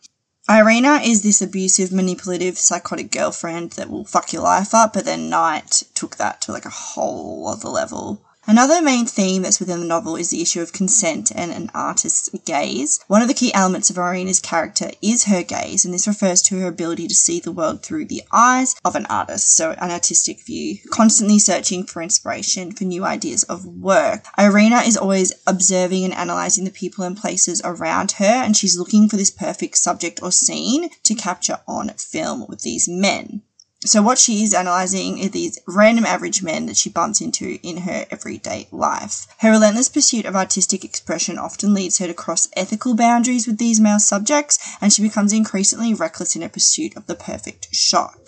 Irina 0.48 1.00
is 1.02 1.22
this 1.22 1.42
abusive, 1.42 1.90
manipulative, 1.90 2.56
psychotic 2.56 3.10
girlfriend 3.10 3.72
that 3.72 3.90
will 3.90 4.04
fuck 4.04 4.32
your 4.32 4.42
life 4.42 4.74
up, 4.74 4.92
but 4.92 5.04
then 5.04 5.28
Knight 5.28 5.82
took 5.92 6.16
that 6.16 6.40
to 6.42 6.52
like 6.52 6.64
a 6.64 6.70
whole 6.70 7.48
other 7.48 7.68
level. 7.68 8.22
Another 8.48 8.80
main 8.80 9.06
theme 9.06 9.42
that's 9.42 9.58
within 9.58 9.80
the 9.80 9.86
novel 9.86 10.14
is 10.14 10.30
the 10.30 10.40
issue 10.40 10.60
of 10.60 10.72
consent 10.72 11.32
and 11.34 11.50
an 11.50 11.68
artist's 11.74 12.28
gaze. 12.44 13.00
One 13.08 13.20
of 13.20 13.26
the 13.26 13.34
key 13.34 13.52
elements 13.52 13.90
of 13.90 13.98
Irina's 13.98 14.38
character 14.38 14.92
is 15.02 15.24
her 15.24 15.42
gaze, 15.42 15.84
and 15.84 15.92
this 15.92 16.06
refers 16.06 16.42
to 16.42 16.60
her 16.60 16.68
ability 16.68 17.08
to 17.08 17.14
see 17.14 17.40
the 17.40 17.50
world 17.50 17.82
through 17.82 18.04
the 18.04 18.22
eyes 18.30 18.76
of 18.84 18.94
an 18.94 19.04
artist, 19.06 19.56
so 19.56 19.72
an 19.72 19.90
artistic 19.90 20.46
view, 20.46 20.78
constantly 20.90 21.40
searching 21.40 21.84
for 21.84 22.00
inspiration 22.00 22.70
for 22.70 22.84
new 22.84 23.04
ideas 23.04 23.42
of 23.42 23.66
work. 23.66 24.26
Irina 24.38 24.76
is 24.86 24.96
always 24.96 25.32
observing 25.44 26.04
and 26.04 26.14
analysing 26.16 26.64
the 26.64 26.70
people 26.70 27.02
and 27.02 27.16
places 27.16 27.60
around 27.64 28.12
her, 28.12 28.24
and 28.24 28.56
she's 28.56 28.78
looking 28.78 29.08
for 29.08 29.16
this 29.16 29.32
perfect 29.32 29.76
subject 29.76 30.22
or 30.22 30.30
scene 30.30 30.90
to 31.02 31.16
capture 31.16 31.58
on 31.66 31.88
film 31.88 32.46
with 32.46 32.60
these 32.60 32.88
men. 32.88 33.42
So 33.84 34.00
what 34.02 34.18
she 34.18 34.42
is 34.42 34.54
analysing 34.54 35.22
are 35.22 35.28
these 35.28 35.58
random 35.66 36.06
average 36.06 36.42
men 36.42 36.66
that 36.66 36.78
she 36.78 36.88
bumps 36.88 37.20
into 37.20 37.58
in 37.62 37.78
her 37.78 38.06
everyday 38.10 38.68
life. 38.72 39.26
Her 39.38 39.50
relentless 39.50 39.90
pursuit 39.90 40.24
of 40.24 40.34
artistic 40.34 40.82
expression 40.84 41.38
often 41.38 41.74
leads 41.74 41.98
her 41.98 42.06
to 42.06 42.14
cross 42.14 42.48
ethical 42.54 42.94
boundaries 42.94 43.46
with 43.46 43.58
these 43.58 43.78
male 43.78 44.00
subjects, 44.00 44.58
and 44.80 44.92
she 44.92 45.02
becomes 45.02 45.32
increasingly 45.32 45.92
reckless 45.92 46.34
in 46.34 46.42
her 46.42 46.48
pursuit 46.48 46.96
of 46.96 47.06
the 47.06 47.14
perfect 47.14 47.68
shot. 47.72 48.25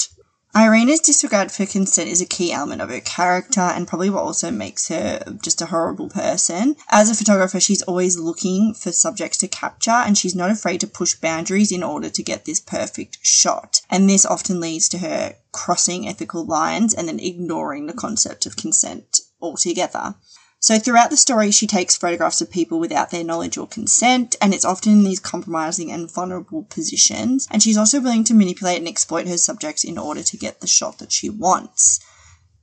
Irina's 0.57 1.01
disregard 1.01 1.53
for 1.53 1.67
consent 1.67 2.09
is 2.09 2.21
a 2.21 2.27
key 2.27 2.53
element 2.53 2.81
of 2.81 2.89
her 2.89 3.01
character 3.01 3.61
and 3.61 3.87
probably 3.87 4.09
what 4.09 4.23
also 4.23 4.51
makes 4.51 4.89
her 4.89 5.23
just 5.43 5.61
a 5.61 5.67
horrible 5.67 6.09
person. 6.09 6.75
As 6.89 7.11
a 7.11 7.15
photographer, 7.15 7.61
she's 7.61 7.83
always 7.83 8.19
looking 8.19 8.73
for 8.73 8.91
subjects 8.91 9.39
to 9.39 9.49
capture 9.49 9.91
and 9.91 10.17
she's 10.17 10.35
not 10.35 10.51
afraid 10.51 10.81
to 10.81 10.87
push 10.87 11.15
boundaries 11.15 11.71
in 11.71 11.83
order 11.83 12.09
to 12.09 12.23
get 12.23 12.45
this 12.45 12.61
perfect 12.61 13.19
shot. 13.23 13.83
And 13.91 14.09
this 14.09 14.25
often 14.25 14.59
leads 14.59 14.89
to 14.91 14.99
her 14.99 15.37
crossing 15.53 16.09
ethical 16.09 16.45
lines 16.45 16.95
and 16.95 17.09
then 17.09 17.21
ignoring 17.21 17.87
the 17.87 17.93
concept 17.93 18.47
of 18.47 18.57
consent 18.57 19.21
altogether. 19.41 20.15
So 20.61 20.79
throughout 20.79 21.11
the 21.11 21.17
story, 21.17 21.53
she 21.53 21.69
takes 21.69 21.97
photographs 21.97 22.41
of 22.41 22.51
people 22.51 22.81
without 22.81 23.11
their 23.11 23.23
knowledge 23.23 23.57
or 23.57 23.69
consent, 23.69 24.35
and 24.41 24.53
it's 24.53 24.65
often 24.65 24.93
in 24.93 25.05
these 25.05 25.21
compromising 25.21 25.93
and 25.93 26.11
vulnerable 26.11 26.65
positions. 26.65 27.47
And 27.51 27.63
she's 27.63 27.77
also 27.77 28.01
willing 28.01 28.25
to 28.25 28.35
manipulate 28.35 28.79
and 28.79 28.89
exploit 28.89 29.29
her 29.29 29.39
subjects 29.39 29.85
in 29.85 29.97
order 29.97 30.23
to 30.25 30.37
get 30.37 30.61
the 30.61 30.67
shot 30.67 30.99
that 30.99 31.13
she 31.13 31.31
wants. 31.31 32.01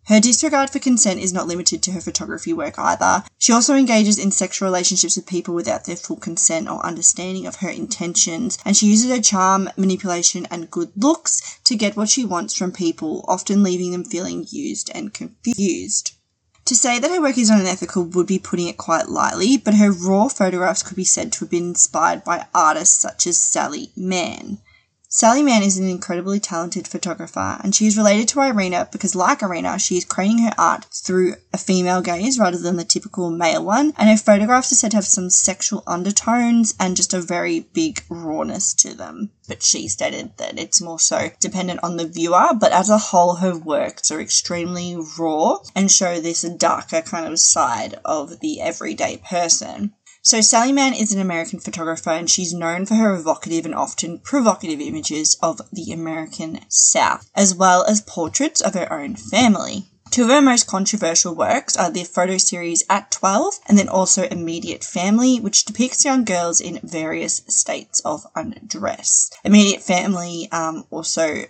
Her 0.07 0.19
disregard 0.19 0.69
for 0.69 0.77
consent 0.79 1.21
is 1.21 1.33
not 1.33 1.47
limited 1.47 1.81
to 1.83 1.91
her 1.93 2.01
photography 2.01 2.53
work 2.53 2.77
either. 2.77 3.23
She 3.39 3.53
also 3.53 3.75
engages 3.75 4.19
in 4.19 4.29
sexual 4.29 4.67
relationships 4.67 5.15
with 5.15 5.25
people 5.25 5.55
without 5.55 5.85
their 5.85 5.95
full 5.95 6.17
consent 6.17 6.69
or 6.69 6.85
understanding 6.85 7.47
of 7.47 7.55
her 7.57 7.69
intentions, 7.69 8.59
and 8.65 8.77
she 8.77 8.87
uses 8.87 9.09
her 9.09 9.21
charm, 9.21 9.69
manipulation, 9.77 10.45
and 10.51 10.69
good 10.69 10.91
looks 10.95 11.59
to 11.63 11.75
get 11.75 11.95
what 11.95 12.09
she 12.09 12.25
wants 12.25 12.53
from 12.53 12.71
people, 12.71 13.23
often 13.27 13.63
leaving 13.63 13.93
them 13.93 14.03
feeling 14.03 14.45
used 14.51 14.91
and 14.93 15.13
confused. 15.13 16.11
To 16.65 16.75
say 16.75 16.97
that 16.97 17.11
her 17.11 17.21
work 17.21 17.37
is 17.37 17.51
unethical 17.51 18.05
would 18.05 18.25
be 18.25 18.39
putting 18.39 18.67
it 18.67 18.77
quite 18.77 19.07
lightly, 19.07 19.55
but 19.55 19.75
her 19.75 19.91
raw 19.91 20.27
photographs 20.27 20.81
could 20.81 20.95
be 20.95 21.03
said 21.03 21.31
to 21.33 21.41
have 21.41 21.51
been 21.51 21.69
inspired 21.69 22.23
by 22.23 22.47
artists 22.55 22.99
such 22.99 23.27
as 23.27 23.37
Sally 23.37 23.91
Mann. 23.95 24.57
Sally 25.17 25.43
Mann 25.43 25.63
is 25.63 25.77
an 25.77 25.87
incredibly 25.87 26.41
talented 26.41 26.89
photographer, 26.89 27.57
and 27.63 27.73
she 27.73 27.87
is 27.87 27.95
related 27.95 28.27
to 28.27 28.41
Irina 28.41 28.89
because, 28.91 29.15
like 29.15 29.41
Irina, 29.41 29.79
she 29.79 29.95
is 29.95 30.03
creating 30.03 30.39
her 30.39 30.51
art 30.57 30.87
through 30.91 31.35
a 31.53 31.57
female 31.57 32.01
gaze 32.01 32.37
rather 32.37 32.57
than 32.57 32.75
the 32.75 32.83
typical 32.83 33.31
male 33.31 33.63
one, 33.63 33.93
and 33.97 34.09
her 34.09 34.17
photographs 34.17 34.73
are 34.73 34.75
said 34.75 34.91
to 34.91 34.97
have 34.97 35.05
some 35.05 35.29
sexual 35.29 35.83
undertones 35.87 36.75
and 36.81 36.97
just 36.97 37.13
a 37.13 37.21
very 37.21 37.61
big 37.61 38.03
rawness 38.09 38.73
to 38.73 38.93
them. 38.93 39.29
But 39.47 39.63
she 39.63 39.87
stated 39.87 40.35
that 40.35 40.59
it's 40.59 40.81
more 40.81 40.99
so 40.99 41.29
dependent 41.39 41.79
on 41.81 41.95
the 41.95 42.09
viewer, 42.09 42.49
but 42.59 42.73
as 42.73 42.89
a 42.89 42.97
whole, 42.97 43.35
her 43.35 43.57
works 43.57 44.11
are 44.11 44.19
extremely 44.19 44.97
raw 45.17 45.59
and 45.73 45.89
show 45.89 46.19
this 46.19 46.41
darker 46.41 47.01
kind 47.01 47.31
of 47.31 47.39
side 47.39 48.01
of 48.03 48.41
the 48.41 48.59
everyday 48.59 49.15
person. 49.15 49.93
So 50.25 50.41
Sally 50.41 50.71
Mann 50.71 50.95
is 50.95 51.13
an 51.13 51.21
American 51.21 51.59
photographer 51.59 52.09
and 52.09 52.27
she's 52.27 52.51
known 52.51 52.87
for 52.87 52.95
her 52.95 53.13
evocative 53.13 53.63
and 53.63 53.75
often 53.75 54.17
provocative 54.17 54.81
images 54.81 55.37
of 55.39 55.61
the 55.71 55.91
American 55.91 56.61
South, 56.67 57.29
as 57.35 57.53
well 57.53 57.83
as 57.83 58.01
portraits 58.01 58.59
of 58.59 58.73
her 58.73 58.91
own 58.91 59.15
family. 59.15 59.85
Two 60.09 60.23
of 60.23 60.31
her 60.31 60.41
most 60.41 60.65
controversial 60.65 61.35
works 61.35 61.77
are 61.77 61.91
the 61.91 62.05
photo 62.05 62.39
series 62.39 62.83
At 62.89 63.11
12 63.11 63.59
and 63.67 63.77
then 63.77 63.87
also 63.87 64.23
Immediate 64.23 64.83
Family, 64.83 65.39
which 65.39 65.63
depicts 65.63 66.03
young 66.03 66.25
girls 66.25 66.59
in 66.59 66.79
various 66.81 67.43
states 67.47 67.99
of 67.99 68.25
undress. 68.35 69.29
Immediate 69.43 69.83
Family 69.83 70.49
um, 70.51 70.85
also 70.89 71.45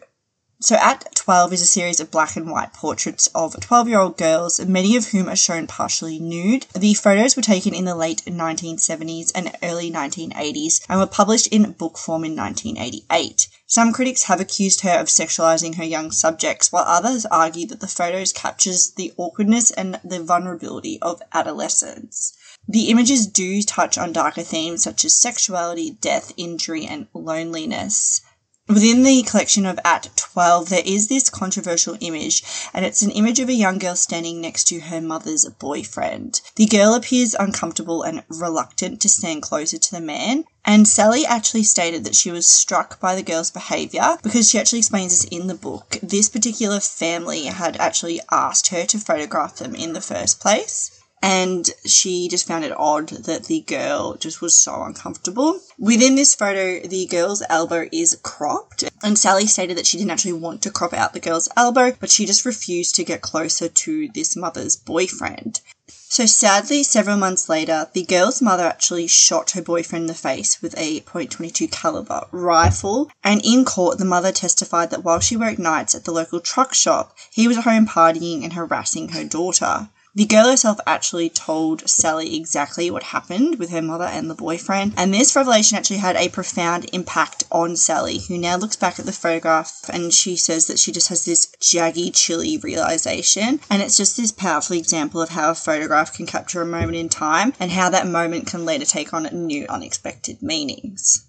so 0.61 0.75
at 0.75 1.13
12 1.15 1.53
is 1.53 1.61
a 1.61 1.65
series 1.65 1.99
of 1.99 2.11
black 2.11 2.35
and 2.35 2.49
white 2.49 2.71
portraits 2.71 3.27
of 3.35 3.59
12 3.59 3.89
year 3.89 3.99
old 3.99 4.17
girls, 4.17 4.59
many 4.61 4.95
of 4.95 5.07
whom 5.07 5.27
are 5.27 5.35
shown 5.35 5.67
partially 5.67 6.17
nude. 6.17 6.65
The 6.73 6.93
photos 6.93 7.35
were 7.35 7.41
taken 7.41 7.73
in 7.73 7.85
the 7.85 7.95
late 7.95 8.23
1970s 8.25 9.31
and 9.35 9.55
early 9.61 9.91
1980s 9.91 10.85
and 10.87 10.99
were 10.99 11.07
published 11.07 11.47
in 11.47 11.71
book 11.73 11.97
form 11.97 12.23
in 12.23 12.35
1988. 12.35 13.47
Some 13.67 13.91
critics 13.91 14.23
have 14.23 14.39
accused 14.39 14.81
her 14.81 14.99
of 14.99 15.07
sexualizing 15.07 15.75
her 15.75 15.83
young 15.83 16.11
subjects, 16.11 16.71
while 16.71 16.85
others 16.85 17.25
argue 17.25 17.67
that 17.67 17.79
the 17.79 17.87
photos 17.87 18.31
captures 18.31 18.91
the 18.91 19.11
awkwardness 19.17 19.71
and 19.71 19.99
the 20.03 20.23
vulnerability 20.23 20.99
of 21.01 21.21
adolescence. 21.33 22.33
The 22.67 22.89
images 22.89 23.27
do 23.27 23.61
touch 23.61 23.97
on 23.97 24.13
darker 24.13 24.43
themes 24.43 24.83
such 24.83 25.03
as 25.03 25.17
sexuality, 25.17 25.91
death, 25.91 26.31
injury, 26.37 26.85
and 26.85 27.07
loneliness. 27.13 28.21
Within 28.67 29.03
the 29.03 29.21
collection 29.21 29.67
of 29.67 29.79
At 29.85 30.09
12, 30.15 30.69
there 30.69 30.81
is 30.83 31.07
this 31.07 31.29
controversial 31.29 31.97
image, 31.99 32.41
and 32.73 32.83
it's 32.83 33.03
an 33.03 33.11
image 33.11 33.39
of 33.39 33.47
a 33.47 33.53
young 33.53 33.77
girl 33.77 33.95
standing 33.95 34.41
next 34.41 34.63
to 34.69 34.79
her 34.79 34.99
mother's 34.99 35.45
boyfriend. 35.45 36.41
The 36.55 36.65
girl 36.65 36.95
appears 36.95 37.35
uncomfortable 37.35 38.01
and 38.01 38.23
reluctant 38.27 39.01
to 39.01 39.09
stand 39.09 39.43
closer 39.43 39.77
to 39.77 39.91
the 39.91 40.01
man, 40.01 40.45
and 40.65 40.87
Sally 40.87 41.27
actually 41.27 41.61
stated 41.61 42.05
that 42.05 42.15
she 42.15 42.31
was 42.31 42.47
struck 42.47 42.99
by 42.99 43.13
the 43.13 43.21
girl's 43.21 43.51
behaviour 43.51 44.17
because 44.23 44.49
she 44.49 44.57
actually 44.57 44.79
explains 44.79 45.11
this 45.11 45.29
in 45.29 45.45
the 45.45 45.53
book. 45.53 45.99
This 46.01 46.27
particular 46.27 46.79
family 46.79 47.43
had 47.43 47.77
actually 47.77 48.19
asked 48.31 48.69
her 48.69 48.83
to 48.87 48.97
photograph 48.97 49.57
them 49.57 49.75
in 49.75 49.93
the 49.93 50.01
first 50.01 50.39
place 50.39 50.94
and 51.25 51.71
she 51.87 52.27
just 52.27 52.47
found 52.47 52.63
it 52.63 52.77
odd 52.77 53.09
that 53.09 53.45
the 53.45 53.61
girl 53.61 54.13
just 54.13 54.41
was 54.41 54.55
so 54.55 54.83
uncomfortable. 54.83 55.59
Within 55.79 56.13
this 56.13 56.35
photo, 56.35 56.87
the 56.87 57.07
girl's 57.07 57.41
elbow 57.49 57.89
is 57.91 58.19
cropped, 58.21 58.83
and 59.01 59.17
Sally 59.17 59.47
stated 59.47 59.75
that 59.75 59.87
she 59.87 59.97
didn't 59.97 60.11
actually 60.11 60.33
want 60.33 60.61
to 60.61 60.69
crop 60.69 60.93
out 60.93 61.13
the 61.13 61.19
girl's 61.19 61.49
elbow, 61.57 61.93
but 61.99 62.11
she 62.11 62.27
just 62.27 62.45
refused 62.45 62.93
to 62.95 63.03
get 63.03 63.23
closer 63.23 63.67
to 63.67 64.07
this 64.09 64.35
mother's 64.35 64.75
boyfriend. 64.75 65.61
So 65.87 66.27
sadly, 66.27 66.83
several 66.83 67.17
months 67.17 67.49
later, 67.49 67.89
the 67.93 68.05
girl's 68.05 68.39
mother 68.39 68.65
actually 68.65 69.07
shot 69.07 69.51
her 69.51 69.63
boyfriend 69.63 70.03
in 70.03 70.07
the 70.07 70.13
face 70.13 70.61
with 70.61 70.75
a 70.77 70.99
.22 71.01 71.71
caliber 71.71 72.27
rifle. 72.31 73.09
And 73.23 73.41
in 73.43 73.65
court, 73.65 73.97
the 73.97 74.05
mother 74.05 74.31
testified 74.31 74.91
that 74.91 75.03
while 75.03 75.19
she 75.19 75.35
worked 75.35 75.57
nights 75.57 75.95
at 75.95 76.05
the 76.05 76.11
local 76.11 76.39
truck 76.39 76.75
shop, 76.75 77.17
he 77.31 77.47
was 77.47 77.57
home 77.57 77.87
partying 77.87 78.43
and 78.43 78.53
harassing 78.53 79.09
her 79.09 79.23
daughter. 79.23 79.89
The 80.17 80.23
girl 80.23 80.49
herself 80.49 80.79
actually 80.87 81.29
told 81.29 81.89
Sally 81.89 82.37
exactly 82.37 82.89
what 82.89 83.03
happened 83.03 83.59
with 83.59 83.69
her 83.71 83.81
mother 83.81 84.05
and 84.05 84.29
the 84.29 84.33
boyfriend, 84.33 84.93
and 84.95 85.13
this 85.13 85.35
revelation 85.35 85.77
actually 85.77 85.97
had 85.97 86.15
a 86.15 86.29
profound 86.29 86.89
impact 86.93 87.43
on 87.51 87.75
Sally, 87.75 88.19
who 88.19 88.37
now 88.37 88.55
looks 88.55 88.77
back 88.77 88.97
at 88.97 89.05
the 89.05 89.11
photograph 89.11 89.89
and 89.89 90.13
she 90.13 90.37
says 90.37 90.67
that 90.67 90.79
she 90.79 90.93
just 90.93 91.09
has 91.09 91.25
this 91.25 91.47
jaggy, 91.59 92.15
chilly 92.15 92.57
realization. 92.57 93.59
And 93.69 93.81
it's 93.81 93.97
just 93.97 94.15
this 94.15 94.31
powerful 94.31 94.77
example 94.77 95.21
of 95.21 95.31
how 95.31 95.51
a 95.51 95.55
photograph 95.55 96.15
can 96.15 96.27
capture 96.27 96.61
a 96.61 96.65
moment 96.65 96.95
in 96.95 97.09
time 97.09 97.51
and 97.59 97.71
how 97.71 97.89
that 97.89 98.07
moment 98.07 98.47
can 98.47 98.63
later 98.63 98.85
take 98.85 99.13
on 99.13 99.23
new, 99.33 99.65
unexpected 99.67 100.41
meanings. 100.41 101.27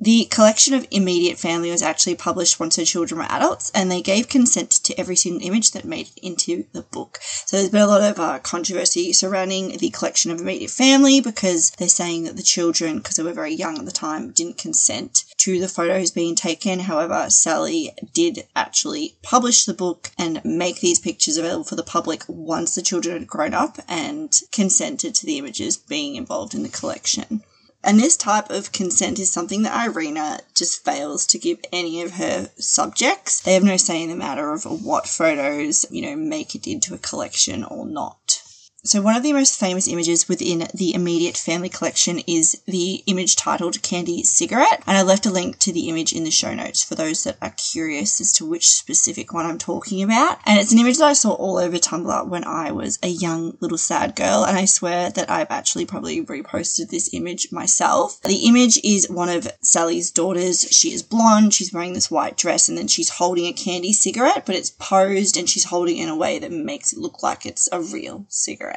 The 0.00 0.26
collection 0.26 0.74
of 0.74 0.86
immediate 0.92 1.40
family 1.40 1.72
was 1.72 1.82
actually 1.82 2.14
published 2.14 2.60
once 2.60 2.76
her 2.76 2.84
children 2.84 3.18
were 3.18 3.26
adults, 3.28 3.72
and 3.74 3.90
they 3.90 4.00
gave 4.00 4.28
consent 4.28 4.70
to 4.70 4.96
every 4.96 5.16
single 5.16 5.44
image 5.44 5.72
that 5.72 5.84
made 5.84 6.06
it 6.06 6.18
into 6.22 6.66
the 6.72 6.82
book. 6.82 7.18
So 7.46 7.56
there's 7.56 7.70
been 7.70 7.80
a 7.80 7.86
lot 7.88 8.02
of 8.02 8.20
uh, 8.20 8.38
controversy 8.38 9.12
surrounding 9.12 9.76
the 9.76 9.90
collection 9.90 10.30
of 10.30 10.40
immediate 10.40 10.70
family 10.70 11.20
because 11.20 11.70
they're 11.70 11.88
saying 11.88 12.22
that 12.24 12.36
the 12.36 12.44
children, 12.44 12.98
because 12.98 13.16
they 13.16 13.24
were 13.24 13.32
very 13.32 13.52
young 13.52 13.76
at 13.76 13.86
the 13.86 13.90
time, 13.90 14.30
didn't 14.30 14.56
consent 14.56 15.24
to 15.38 15.58
the 15.58 15.66
photos 15.66 16.12
being 16.12 16.36
taken. 16.36 16.78
However, 16.78 17.28
Sally 17.28 17.90
did 18.14 18.46
actually 18.54 19.16
publish 19.22 19.64
the 19.64 19.74
book 19.74 20.12
and 20.16 20.40
make 20.44 20.78
these 20.78 21.00
pictures 21.00 21.36
available 21.36 21.64
for 21.64 21.74
the 21.74 21.82
public 21.82 22.22
once 22.28 22.76
the 22.76 22.82
children 22.82 23.18
had 23.18 23.26
grown 23.26 23.52
up 23.52 23.80
and 23.88 24.42
consented 24.52 25.16
to 25.16 25.26
the 25.26 25.38
images 25.38 25.76
being 25.76 26.14
involved 26.14 26.54
in 26.54 26.62
the 26.62 26.68
collection. 26.68 27.42
And 27.84 28.00
this 28.00 28.16
type 28.16 28.50
of 28.50 28.72
consent 28.72 29.18
is 29.18 29.30
something 29.30 29.62
that 29.62 29.86
Irina 29.86 30.40
just 30.54 30.84
fails 30.84 31.24
to 31.26 31.38
give 31.38 31.60
any 31.72 32.02
of 32.02 32.12
her 32.12 32.50
subjects. 32.58 33.40
They 33.40 33.54
have 33.54 33.62
no 33.62 33.76
say 33.76 34.02
in 34.02 34.10
the 34.10 34.16
matter 34.16 34.52
of 34.52 34.64
what 34.64 35.06
photos, 35.06 35.86
you 35.90 36.02
know, 36.02 36.16
make 36.16 36.54
it 36.54 36.66
into 36.66 36.94
a 36.94 36.98
collection 36.98 37.62
or 37.62 37.86
not. 37.86 38.37
So, 38.84 39.02
one 39.02 39.16
of 39.16 39.24
the 39.24 39.32
most 39.32 39.58
famous 39.58 39.88
images 39.88 40.28
within 40.28 40.68
the 40.72 40.94
immediate 40.94 41.36
family 41.36 41.68
collection 41.68 42.20
is 42.28 42.62
the 42.64 43.02
image 43.06 43.34
titled 43.34 43.82
Candy 43.82 44.22
Cigarette. 44.22 44.84
And 44.86 44.96
I 44.96 45.02
left 45.02 45.26
a 45.26 45.32
link 45.32 45.58
to 45.58 45.72
the 45.72 45.88
image 45.88 46.12
in 46.12 46.22
the 46.22 46.30
show 46.30 46.54
notes 46.54 46.84
for 46.84 46.94
those 46.94 47.24
that 47.24 47.38
are 47.42 47.50
curious 47.50 48.20
as 48.20 48.32
to 48.34 48.46
which 48.46 48.68
specific 48.68 49.32
one 49.32 49.46
I'm 49.46 49.58
talking 49.58 50.00
about. 50.00 50.38
And 50.46 50.60
it's 50.60 50.70
an 50.70 50.78
image 50.78 50.98
that 50.98 51.08
I 51.08 51.14
saw 51.14 51.32
all 51.32 51.58
over 51.58 51.76
Tumblr 51.76 52.28
when 52.28 52.44
I 52.44 52.70
was 52.70 53.00
a 53.02 53.08
young 53.08 53.56
little 53.58 53.78
sad 53.78 54.14
girl. 54.14 54.44
And 54.44 54.56
I 54.56 54.64
swear 54.64 55.10
that 55.10 55.28
I've 55.28 55.50
actually 55.50 55.84
probably 55.84 56.24
reposted 56.24 56.90
this 56.90 57.12
image 57.12 57.50
myself. 57.50 58.20
The 58.22 58.46
image 58.46 58.78
is 58.84 59.10
one 59.10 59.28
of 59.28 59.52
Sally's 59.60 60.12
daughters. 60.12 60.68
She 60.70 60.92
is 60.92 61.02
blonde, 61.02 61.52
she's 61.52 61.72
wearing 61.72 61.94
this 61.94 62.12
white 62.12 62.36
dress, 62.36 62.68
and 62.68 62.78
then 62.78 62.86
she's 62.86 63.08
holding 63.08 63.46
a 63.46 63.52
candy 63.52 63.92
cigarette, 63.92 64.46
but 64.46 64.54
it's 64.54 64.70
posed 64.70 65.36
and 65.36 65.50
she's 65.50 65.64
holding 65.64 65.98
it 65.98 66.04
in 66.04 66.08
a 66.08 66.16
way 66.16 66.38
that 66.38 66.52
makes 66.52 66.92
it 66.92 67.00
look 67.00 67.24
like 67.24 67.44
it's 67.44 67.68
a 67.72 67.80
real 67.80 68.24
cigarette 68.28 68.67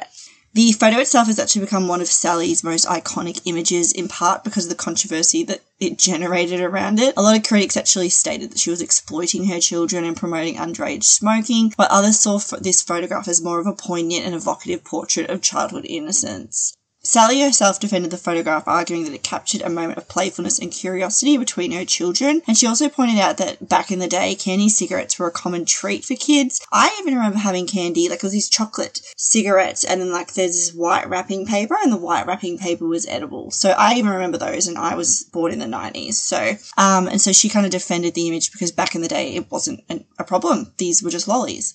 The 0.54 0.72
photo 0.72 0.98
itself 0.98 1.28
has 1.28 1.38
actually 1.38 1.62
become 1.62 1.88
one 1.88 2.02
of 2.02 2.08
Sally's 2.08 2.62
most 2.62 2.84
iconic 2.84 3.40
images, 3.46 3.90
in 3.90 4.06
part 4.06 4.44
because 4.44 4.64
of 4.64 4.68
the 4.68 4.74
controversy 4.74 5.42
that 5.44 5.62
it 5.80 5.96
generated 5.96 6.60
around 6.60 7.00
it. 7.00 7.14
A 7.16 7.22
lot 7.22 7.36
of 7.36 7.42
critics 7.42 7.74
actually 7.74 8.10
stated 8.10 8.50
that 8.50 8.58
she 8.58 8.68
was 8.68 8.82
exploiting 8.82 9.46
her 9.46 9.60
children 9.60 10.04
and 10.04 10.14
promoting 10.14 10.56
underage 10.56 11.04
smoking, 11.04 11.72
while 11.76 11.88
others 11.90 12.20
saw 12.20 12.38
this 12.60 12.82
photograph 12.82 13.28
as 13.28 13.40
more 13.40 13.60
of 13.60 13.66
a 13.66 13.72
poignant 13.72 14.26
and 14.26 14.34
evocative 14.34 14.84
portrait 14.84 15.30
of 15.30 15.40
childhood 15.40 15.86
innocence. 15.86 16.76
Sally 17.04 17.40
herself 17.40 17.80
defended 17.80 18.12
the 18.12 18.16
photograph, 18.16 18.68
arguing 18.68 19.02
that 19.04 19.12
it 19.12 19.24
captured 19.24 19.60
a 19.62 19.68
moment 19.68 19.98
of 19.98 20.06
playfulness 20.06 20.60
and 20.60 20.70
curiosity 20.70 21.36
between 21.36 21.72
her 21.72 21.84
children. 21.84 22.42
And 22.46 22.56
she 22.56 22.64
also 22.64 22.88
pointed 22.88 23.18
out 23.18 23.38
that 23.38 23.68
back 23.68 23.90
in 23.90 23.98
the 23.98 24.06
day, 24.06 24.36
candy 24.36 24.68
cigarettes 24.68 25.18
were 25.18 25.26
a 25.26 25.32
common 25.32 25.64
treat 25.64 26.04
for 26.04 26.14
kids. 26.14 26.64
I 26.70 26.96
even 27.00 27.14
remember 27.14 27.38
having 27.38 27.66
candy, 27.66 28.08
like 28.08 28.18
it 28.18 28.22
was 28.22 28.32
these 28.32 28.48
chocolate 28.48 29.00
cigarettes, 29.16 29.82
and 29.82 30.00
then 30.00 30.12
like 30.12 30.34
there's 30.34 30.52
this 30.52 30.72
white 30.72 31.08
wrapping 31.08 31.44
paper, 31.44 31.76
and 31.82 31.92
the 31.92 31.96
white 31.96 32.24
wrapping 32.24 32.56
paper 32.56 32.86
was 32.86 33.04
edible. 33.06 33.50
So 33.50 33.70
I 33.70 33.94
even 33.94 34.12
remember 34.12 34.38
those, 34.38 34.68
and 34.68 34.78
I 34.78 34.94
was 34.94 35.24
born 35.24 35.50
in 35.50 35.58
the 35.58 35.66
90s. 35.66 36.14
So, 36.14 36.56
um, 36.80 37.08
and 37.08 37.20
so 37.20 37.32
she 37.32 37.48
kind 37.48 37.66
of 37.66 37.72
defended 37.72 38.14
the 38.14 38.28
image 38.28 38.52
because 38.52 38.70
back 38.70 38.94
in 38.94 39.02
the 39.02 39.08
day 39.08 39.34
it 39.34 39.50
wasn't 39.50 39.82
an, 39.88 40.04
a 40.20 40.24
problem. 40.24 40.72
These 40.76 41.02
were 41.02 41.10
just 41.10 41.26
lollies 41.26 41.74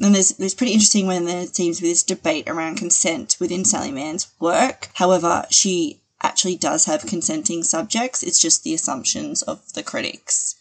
and 0.00 0.14
there's 0.14 0.30
there's 0.30 0.54
pretty 0.54 0.72
interesting 0.72 1.06
when 1.06 1.24
there 1.24 1.46
seems 1.46 1.76
to 1.76 1.82
be 1.82 1.88
this 1.88 2.02
debate 2.02 2.48
around 2.48 2.76
consent 2.76 3.36
within 3.40 3.64
Sally 3.64 3.92
Mann's 3.92 4.28
work. 4.40 4.88
However, 4.94 5.46
she 5.50 6.00
actually 6.22 6.56
does 6.56 6.86
have 6.86 7.06
consenting 7.06 7.62
subjects. 7.62 8.22
It's 8.22 8.40
just 8.40 8.64
the 8.64 8.74
assumptions 8.74 9.42
of 9.42 9.72
the 9.74 9.82
critics. 9.82 10.56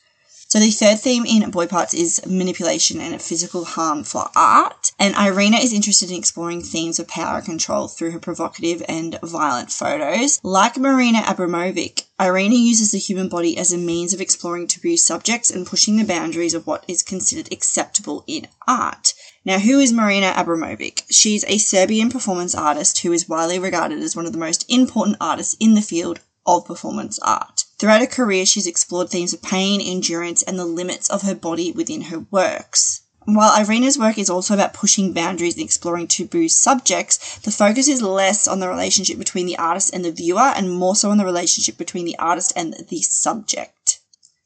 So 0.53 0.59
the 0.59 0.69
third 0.69 0.99
theme 0.99 1.25
in 1.25 1.49
Boy 1.49 1.65
Parts 1.65 1.95
is 1.95 2.23
manipulation 2.27 3.01
and 3.01 3.19
physical 3.19 3.65
harm 3.65 4.03
for 4.03 4.29
art. 4.35 4.91
And 4.99 5.15
Irina 5.15 5.57
is 5.57 5.73
interested 5.73 6.11
in 6.11 6.17
exploring 6.17 6.61
themes 6.61 6.99
of 6.99 7.07
power 7.07 7.41
control 7.41 7.87
through 7.87 8.11
her 8.11 8.19
provocative 8.19 8.83
and 8.87 9.17
violent 9.23 9.71
photos. 9.71 10.39
Like 10.43 10.77
Marina 10.77 11.21
Abramovic, 11.21 12.03
Irina 12.19 12.53
uses 12.53 12.91
the 12.91 12.99
human 12.99 13.29
body 13.29 13.57
as 13.57 13.73
a 13.73 13.79
means 13.79 14.13
of 14.13 14.21
exploring 14.21 14.67
taboo 14.67 14.95
subjects 14.95 15.49
and 15.49 15.65
pushing 15.65 15.97
the 15.97 16.05
boundaries 16.05 16.53
of 16.53 16.67
what 16.67 16.85
is 16.87 17.01
considered 17.01 17.51
acceptable 17.51 18.23
in 18.27 18.47
art. 18.67 19.12
Now, 19.45 19.59
who 19.59 19.79
is 19.79 19.91
Marina 19.91 20.31
Abramovic? 20.35 21.03
She's 21.09 21.43
a 21.45 21.57
Serbian 21.57 22.09
performance 22.09 22.55
artist 22.55 22.99
who 22.99 23.11
is 23.11 23.27
widely 23.27 23.59
regarded 23.59 23.99
as 24.01 24.15
one 24.15 24.25
of 24.25 24.31
the 24.31 24.37
most 24.37 24.65
important 24.69 25.17
artists 25.19 25.57
in 25.59 25.73
the 25.73 25.81
field 25.81 26.21
of 26.45 26.65
performance 26.65 27.19
art. 27.19 27.65
Throughout 27.77 27.99
her 27.99 28.07
career, 28.07 28.45
she's 28.45 28.67
explored 28.67 29.09
themes 29.09 29.33
of 29.33 29.41
pain, 29.41 29.81
endurance, 29.81 30.43
and 30.43 30.57
the 30.57 30.65
limits 30.65 31.09
of 31.09 31.23
her 31.23 31.35
body 31.35 31.73
within 31.73 32.03
her 32.03 32.25
works. 32.31 33.01
While 33.25 33.57
Irina's 33.57 33.97
work 33.97 34.17
is 34.17 34.29
also 34.29 34.53
about 34.53 34.73
pushing 34.73 35.11
boundaries 35.11 35.55
and 35.55 35.63
exploring 35.63 36.07
taboo 36.07 36.47
subjects, 36.47 37.39
the 37.39 37.51
focus 37.51 37.89
is 37.89 38.01
less 38.01 38.47
on 38.47 38.61
the 38.61 38.69
relationship 38.69 39.17
between 39.17 39.45
the 39.45 39.57
artist 39.57 39.93
and 39.93 40.05
the 40.05 40.11
viewer 40.11 40.53
and 40.55 40.71
more 40.71 40.95
so 40.95 41.09
on 41.09 41.17
the 41.17 41.25
relationship 41.25 41.77
between 41.77 42.05
the 42.05 42.17
artist 42.17 42.53
and 42.55 42.75
the 42.89 43.01
subject. 43.01 43.99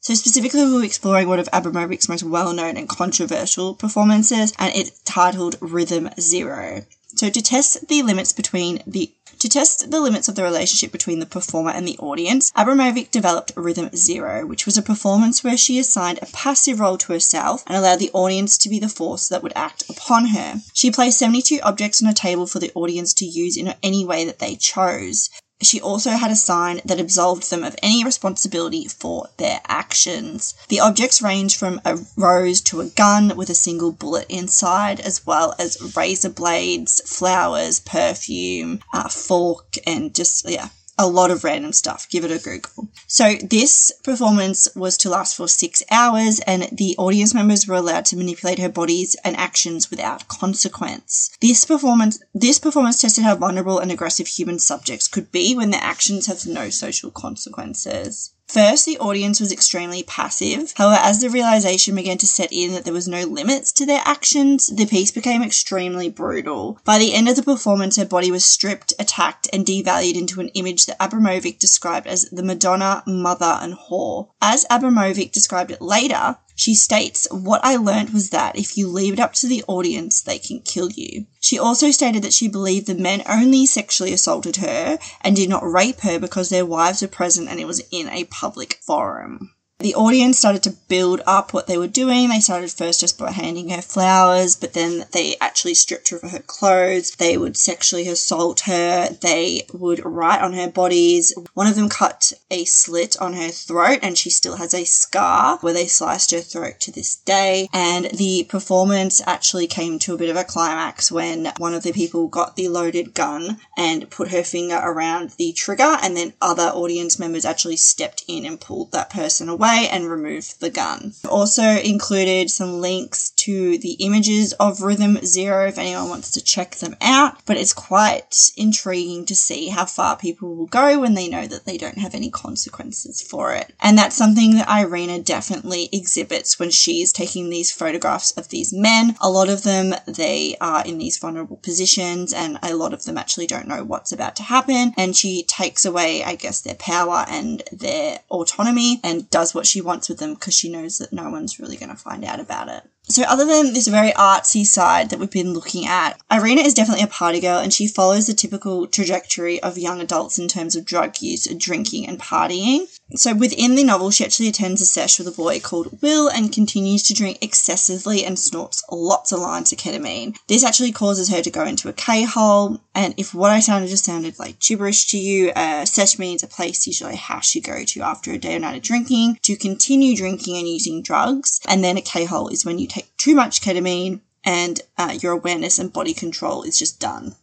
So 0.08 0.14
specifically, 0.14 0.64
we 0.64 0.80
are 0.80 0.84
exploring 0.84 1.28
one 1.28 1.38
of 1.38 1.50
Abramovic's 1.50 2.08
most 2.08 2.22
well-known 2.22 2.78
and 2.78 2.88
controversial 2.88 3.74
performances, 3.74 4.54
and 4.58 4.74
it's 4.74 5.00
titled 5.00 5.56
Rhythm 5.60 6.08
Zero. 6.18 6.86
So 7.16 7.28
to 7.28 7.42
test 7.42 7.88
the 7.88 8.02
limits 8.02 8.32
between 8.32 8.82
the 8.86 9.12
to 9.40 9.50
test 9.50 9.90
the 9.90 10.00
limits 10.00 10.26
of 10.26 10.34
the 10.34 10.42
relationship 10.42 10.92
between 10.92 11.18
the 11.18 11.26
performer 11.26 11.72
and 11.72 11.86
the 11.86 11.98
audience, 11.98 12.50
Abramovic 12.52 13.10
developed 13.10 13.52
Rhythm 13.54 13.90
Zero, 13.94 14.46
which 14.46 14.64
was 14.64 14.78
a 14.78 14.82
performance 14.82 15.44
where 15.44 15.58
she 15.58 15.78
assigned 15.78 16.20
a 16.22 16.32
passive 16.32 16.80
role 16.80 16.96
to 16.96 17.12
herself 17.12 17.62
and 17.66 17.76
allowed 17.76 17.98
the 17.98 18.10
audience 18.14 18.56
to 18.58 18.70
be 18.70 18.78
the 18.78 18.88
force 18.88 19.28
that 19.28 19.42
would 19.42 19.52
act 19.54 19.84
upon 19.90 20.28
her. 20.28 20.62
She 20.72 20.90
placed 20.90 21.18
72 21.18 21.60
objects 21.62 22.02
on 22.02 22.08
a 22.08 22.14
table 22.14 22.46
for 22.46 22.60
the 22.60 22.72
audience 22.74 23.12
to 23.12 23.26
use 23.26 23.58
in 23.58 23.74
any 23.82 24.06
way 24.06 24.24
that 24.24 24.38
they 24.38 24.56
chose 24.56 25.28
she 25.60 25.80
also 25.80 26.10
had 26.10 26.30
a 26.30 26.36
sign 26.36 26.80
that 26.84 27.00
absolved 27.00 27.50
them 27.50 27.64
of 27.64 27.74
any 27.82 28.04
responsibility 28.04 28.86
for 28.86 29.28
their 29.38 29.60
actions. 29.66 30.54
The 30.68 30.80
objects 30.80 31.20
range 31.20 31.56
from 31.56 31.80
a 31.84 31.98
rose 32.16 32.60
to 32.62 32.80
a 32.80 32.86
gun 32.86 33.36
with 33.36 33.50
a 33.50 33.54
single 33.54 33.90
bullet 33.90 34.26
inside, 34.28 35.00
as 35.00 35.26
well 35.26 35.56
as 35.58 35.96
razor 35.96 36.28
blades, 36.28 37.00
flowers, 37.04 37.80
perfume, 37.80 38.80
a 38.94 39.08
fork, 39.08 39.74
and 39.84 40.14
just, 40.14 40.48
yeah, 40.48 40.68
a 40.98 41.06
lot 41.06 41.30
of 41.30 41.44
random 41.44 41.72
stuff. 41.72 42.08
Give 42.10 42.24
it 42.24 42.30
a 42.30 42.38
Google. 42.38 42.88
So 43.06 43.34
this 43.36 43.92
performance 44.02 44.68
was 44.74 44.96
to 44.98 45.08
last 45.08 45.36
for 45.36 45.48
six 45.48 45.82
hours 45.90 46.40
and 46.40 46.68
the 46.72 46.96
audience 46.98 47.32
members 47.32 47.66
were 47.66 47.76
allowed 47.76 48.04
to 48.06 48.16
manipulate 48.16 48.58
her 48.58 48.68
bodies 48.68 49.14
and 49.24 49.36
actions 49.36 49.90
without 49.90 50.28
consequence. 50.28 51.30
This 51.40 51.64
performance, 51.64 52.20
this 52.34 52.58
performance 52.58 53.00
tested 53.00 53.24
how 53.24 53.36
vulnerable 53.36 53.78
and 53.78 53.92
aggressive 53.92 54.26
human 54.26 54.58
subjects 54.58 55.06
could 55.06 55.30
be 55.30 55.54
when 55.54 55.70
their 55.70 55.82
actions 55.82 56.26
have 56.26 56.46
no 56.46 56.68
social 56.70 57.10
consequences. 57.10 58.34
First, 58.48 58.86
the 58.86 58.98
audience 58.98 59.40
was 59.40 59.52
extremely 59.52 60.02
passive. 60.02 60.72
However, 60.76 60.98
as 61.02 61.20
the 61.20 61.28
realization 61.28 61.94
began 61.94 62.16
to 62.18 62.26
set 62.26 62.50
in 62.50 62.72
that 62.72 62.84
there 62.84 62.94
was 62.94 63.06
no 63.06 63.22
limits 63.24 63.70
to 63.72 63.84
their 63.84 64.00
actions, 64.06 64.68
the 64.68 64.86
piece 64.86 65.10
became 65.10 65.42
extremely 65.42 66.08
brutal. 66.08 66.80
By 66.84 66.98
the 66.98 67.12
end 67.12 67.28
of 67.28 67.36
the 67.36 67.42
performance, 67.42 67.96
her 67.96 68.06
body 68.06 68.30
was 68.30 68.46
stripped, 68.46 68.94
attacked, 68.98 69.48
and 69.52 69.66
devalued 69.66 70.18
into 70.18 70.40
an 70.40 70.48
image 70.48 70.86
that 70.86 70.98
Abramovic 70.98 71.58
described 71.58 72.06
as 72.06 72.30
the 72.30 72.42
Madonna, 72.42 73.02
mother, 73.06 73.58
and 73.60 73.74
whore. 73.74 74.28
As 74.40 74.64
Abramovic 74.70 75.30
described 75.30 75.70
it 75.70 75.82
later, 75.82 76.38
she 76.58 76.74
states, 76.74 77.28
What 77.30 77.60
I 77.62 77.76
learnt 77.76 78.12
was 78.12 78.30
that 78.30 78.58
if 78.58 78.76
you 78.76 78.88
leave 78.88 79.12
it 79.12 79.20
up 79.20 79.32
to 79.34 79.46
the 79.46 79.62
audience, 79.68 80.20
they 80.20 80.40
can 80.40 80.60
kill 80.60 80.90
you. 80.90 81.26
She 81.38 81.56
also 81.56 81.92
stated 81.92 82.24
that 82.24 82.32
she 82.32 82.48
believed 82.48 82.88
the 82.88 82.96
men 82.96 83.22
only 83.28 83.64
sexually 83.64 84.12
assaulted 84.12 84.56
her 84.56 84.98
and 85.20 85.36
did 85.36 85.48
not 85.48 85.62
rape 85.62 86.00
her 86.00 86.18
because 86.18 86.48
their 86.48 86.66
wives 86.66 87.00
were 87.00 87.06
present 87.06 87.48
and 87.48 87.60
it 87.60 87.66
was 87.68 87.80
in 87.92 88.08
a 88.08 88.24
public 88.24 88.80
forum. 88.82 89.54
The 89.80 89.94
audience 89.94 90.36
started 90.36 90.64
to 90.64 90.76
build 90.88 91.22
up 91.24 91.54
what 91.54 91.68
they 91.68 91.78
were 91.78 91.86
doing. 91.86 92.30
They 92.30 92.40
started 92.40 92.72
first 92.72 92.98
just 92.98 93.16
by 93.16 93.30
handing 93.30 93.68
her 93.68 93.80
flowers, 93.80 94.56
but 94.56 94.72
then 94.72 95.04
they 95.12 95.36
actually 95.40 95.74
stripped 95.74 96.08
her 96.08 96.16
of 96.16 96.32
her 96.32 96.40
clothes. 96.40 97.12
They 97.12 97.38
would 97.38 97.56
sexually 97.56 98.08
assault 98.08 98.62
her. 98.62 99.08
They 99.20 99.68
would 99.72 100.04
write 100.04 100.42
on 100.42 100.54
her 100.54 100.68
bodies. 100.68 101.32
One 101.54 101.68
of 101.68 101.76
them 101.76 101.88
cut 101.88 102.32
a 102.50 102.64
slit 102.64 103.20
on 103.20 103.34
her 103.34 103.50
throat 103.50 104.00
and 104.02 104.18
she 104.18 104.30
still 104.30 104.56
has 104.56 104.74
a 104.74 104.82
scar 104.82 105.58
where 105.58 105.74
they 105.74 105.86
sliced 105.86 106.32
her 106.32 106.40
throat 106.40 106.80
to 106.80 106.90
this 106.90 107.14
day. 107.14 107.68
And 107.72 108.06
the 108.06 108.46
performance 108.48 109.22
actually 109.28 109.68
came 109.68 110.00
to 110.00 110.14
a 110.14 110.18
bit 110.18 110.30
of 110.30 110.36
a 110.36 110.42
climax 110.42 111.12
when 111.12 111.52
one 111.58 111.74
of 111.74 111.84
the 111.84 111.92
people 111.92 112.26
got 112.26 112.56
the 112.56 112.66
loaded 112.66 113.14
gun 113.14 113.58
and 113.76 114.10
put 114.10 114.32
her 114.32 114.42
finger 114.42 114.80
around 114.82 115.30
the 115.38 115.52
trigger 115.52 115.98
and 116.02 116.16
then 116.16 116.32
other 116.42 116.64
audience 116.64 117.20
members 117.20 117.44
actually 117.44 117.76
stepped 117.76 118.24
in 118.26 118.44
and 118.44 118.60
pulled 118.60 118.90
that 118.90 119.10
person 119.10 119.48
away 119.48 119.67
away 119.68 119.88
and 119.88 120.10
remove 120.10 120.54
the 120.60 120.70
gun. 120.70 121.12
Also 121.28 121.62
included 121.62 122.50
some 122.50 122.80
links 122.80 123.30
to 123.30 123.78
the 123.78 123.92
images 123.92 124.52
of 124.54 124.82
Rhythm 124.82 125.18
Zero 125.24 125.66
if 125.68 125.78
anyone 125.78 126.08
wants 126.08 126.30
to 126.32 126.42
check 126.42 126.76
them 126.76 126.96
out, 127.00 127.44
but 127.46 127.56
it's 127.56 127.72
quite 127.72 128.50
intriguing 128.56 129.26
to 129.26 129.34
see 129.34 129.68
how 129.68 129.84
far 129.84 130.16
people 130.16 130.54
will 130.54 130.66
go 130.66 131.00
when 131.00 131.14
they 131.14 131.28
know 131.28 131.46
that 131.46 131.64
they 131.64 131.76
don't 131.76 131.98
have 131.98 132.14
any 132.14 132.30
consequences 132.30 133.22
for 133.22 133.54
it. 133.54 133.72
And 133.80 133.96
that's 133.96 134.16
something 134.16 134.54
that 134.54 134.68
Irina 134.68 135.20
definitely 135.22 135.88
exhibits 135.92 136.58
when 136.58 136.70
she's 136.70 137.12
taking 137.12 137.48
these 137.48 137.72
photographs 137.72 138.32
of 138.32 138.48
these 138.48 138.72
men. 138.72 139.16
A 139.20 139.30
lot 139.30 139.48
of 139.48 139.62
them, 139.62 139.94
they 140.06 140.56
are 140.60 140.84
in 140.84 140.98
these 140.98 141.18
vulnerable 141.18 141.56
positions 141.56 142.32
and 142.32 142.58
a 142.62 142.74
lot 142.74 142.92
of 142.92 143.04
them 143.04 143.18
actually 143.18 143.46
don't 143.46 143.68
know 143.68 143.84
what's 143.84 144.12
about 144.12 144.36
to 144.36 144.42
happen. 144.42 144.94
And 144.96 145.16
she 145.16 145.44
takes 145.44 145.84
away, 145.84 146.22
I 146.24 146.34
guess, 146.34 146.60
their 146.60 146.74
power 146.74 147.24
and 147.28 147.62
their 147.72 148.20
autonomy 148.30 149.00
and 149.02 149.28
does 149.30 149.54
what 149.58 149.66
she 149.66 149.80
wants 149.80 150.08
with 150.08 150.18
them 150.18 150.34
because 150.34 150.54
she 150.54 150.70
knows 150.70 150.98
that 150.98 151.12
no 151.12 151.28
one's 151.28 151.58
really 151.58 151.76
going 151.76 151.90
to 151.90 151.96
find 151.96 152.24
out 152.24 152.38
about 152.40 152.68
it. 152.68 152.84
So, 153.10 153.22
other 153.24 153.44
than 153.44 153.72
this 153.72 153.88
very 153.88 154.12
artsy 154.12 154.64
side 154.64 155.10
that 155.10 155.18
we've 155.18 155.30
been 155.30 155.52
looking 155.52 155.86
at, 155.86 156.20
Irina 156.30 156.60
is 156.60 156.74
definitely 156.74 157.04
a 157.04 157.08
party 157.08 157.40
girl 157.40 157.58
and 157.58 157.72
she 157.72 157.88
follows 157.88 158.26
the 158.26 158.34
typical 158.34 158.86
trajectory 158.86 159.60
of 159.62 159.76
young 159.76 160.00
adults 160.00 160.38
in 160.38 160.46
terms 160.46 160.76
of 160.76 160.84
drug 160.84 161.20
use, 161.20 161.46
drinking, 161.56 162.06
and 162.06 162.20
partying. 162.20 162.86
So 163.16 163.34
within 163.34 163.74
the 163.74 163.84
novel, 163.84 164.10
she 164.10 164.24
actually 164.24 164.48
attends 164.48 164.82
a 164.82 164.86
sesh 164.86 165.18
with 165.18 165.28
a 165.28 165.32
boy 165.32 165.60
called 165.60 166.02
Will 166.02 166.28
and 166.28 166.52
continues 166.52 167.02
to 167.04 167.14
drink 167.14 167.38
excessively 167.40 168.22
and 168.22 168.38
snorts 168.38 168.84
lots 168.90 169.32
of 169.32 169.40
lines 169.40 169.72
of 169.72 169.78
ketamine. 169.78 170.36
This 170.46 170.62
actually 170.62 170.92
causes 170.92 171.30
her 171.30 171.40
to 171.40 171.50
go 171.50 171.64
into 171.64 171.88
a 171.88 171.94
K-hole. 171.94 172.80
And 172.94 173.14
if 173.16 173.32
what 173.32 173.50
I 173.50 173.60
sounded 173.60 173.88
just 173.88 174.04
sounded 174.04 174.38
like 174.38 174.60
gibberish 174.60 175.06
to 175.06 175.18
you, 175.18 175.52
a 175.56 175.86
sesh 175.86 176.18
means 176.18 176.42
a 176.42 176.46
place, 176.46 176.86
usually 176.86 177.14
a 177.14 177.16
house 177.16 177.54
you 177.54 177.62
go 177.62 177.82
to 177.82 178.02
after 178.02 178.30
a 178.30 178.38
day 178.38 178.56
or 178.56 178.58
night 178.58 178.76
of 178.76 178.82
drinking 178.82 179.38
to 179.42 179.56
continue 179.56 180.14
drinking 180.14 180.58
and 180.58 180.68
using 180.68 181.02
drugs. 181.02 181.60
And 181.66 181.82
then 181.82 181.96
a 181.96 182.02
K-hole 182.02 182.48
is 182.48 182.66
when 182.66 182.78
you 182.78 182.86
take 182.86 183.16
too 183.16 183.34
much 183.34 183.62
ketamine 183.62 184.20
and 184.44 184.82
uh, 184.98 185.16
your 185.20 185.32
awareness 185.32 185.78
and 185.78 185.92
body 185.92 186.12
control 186.12 186.62
is 186.62 186.78
just 186.78 187.00
done. 187.00 187.36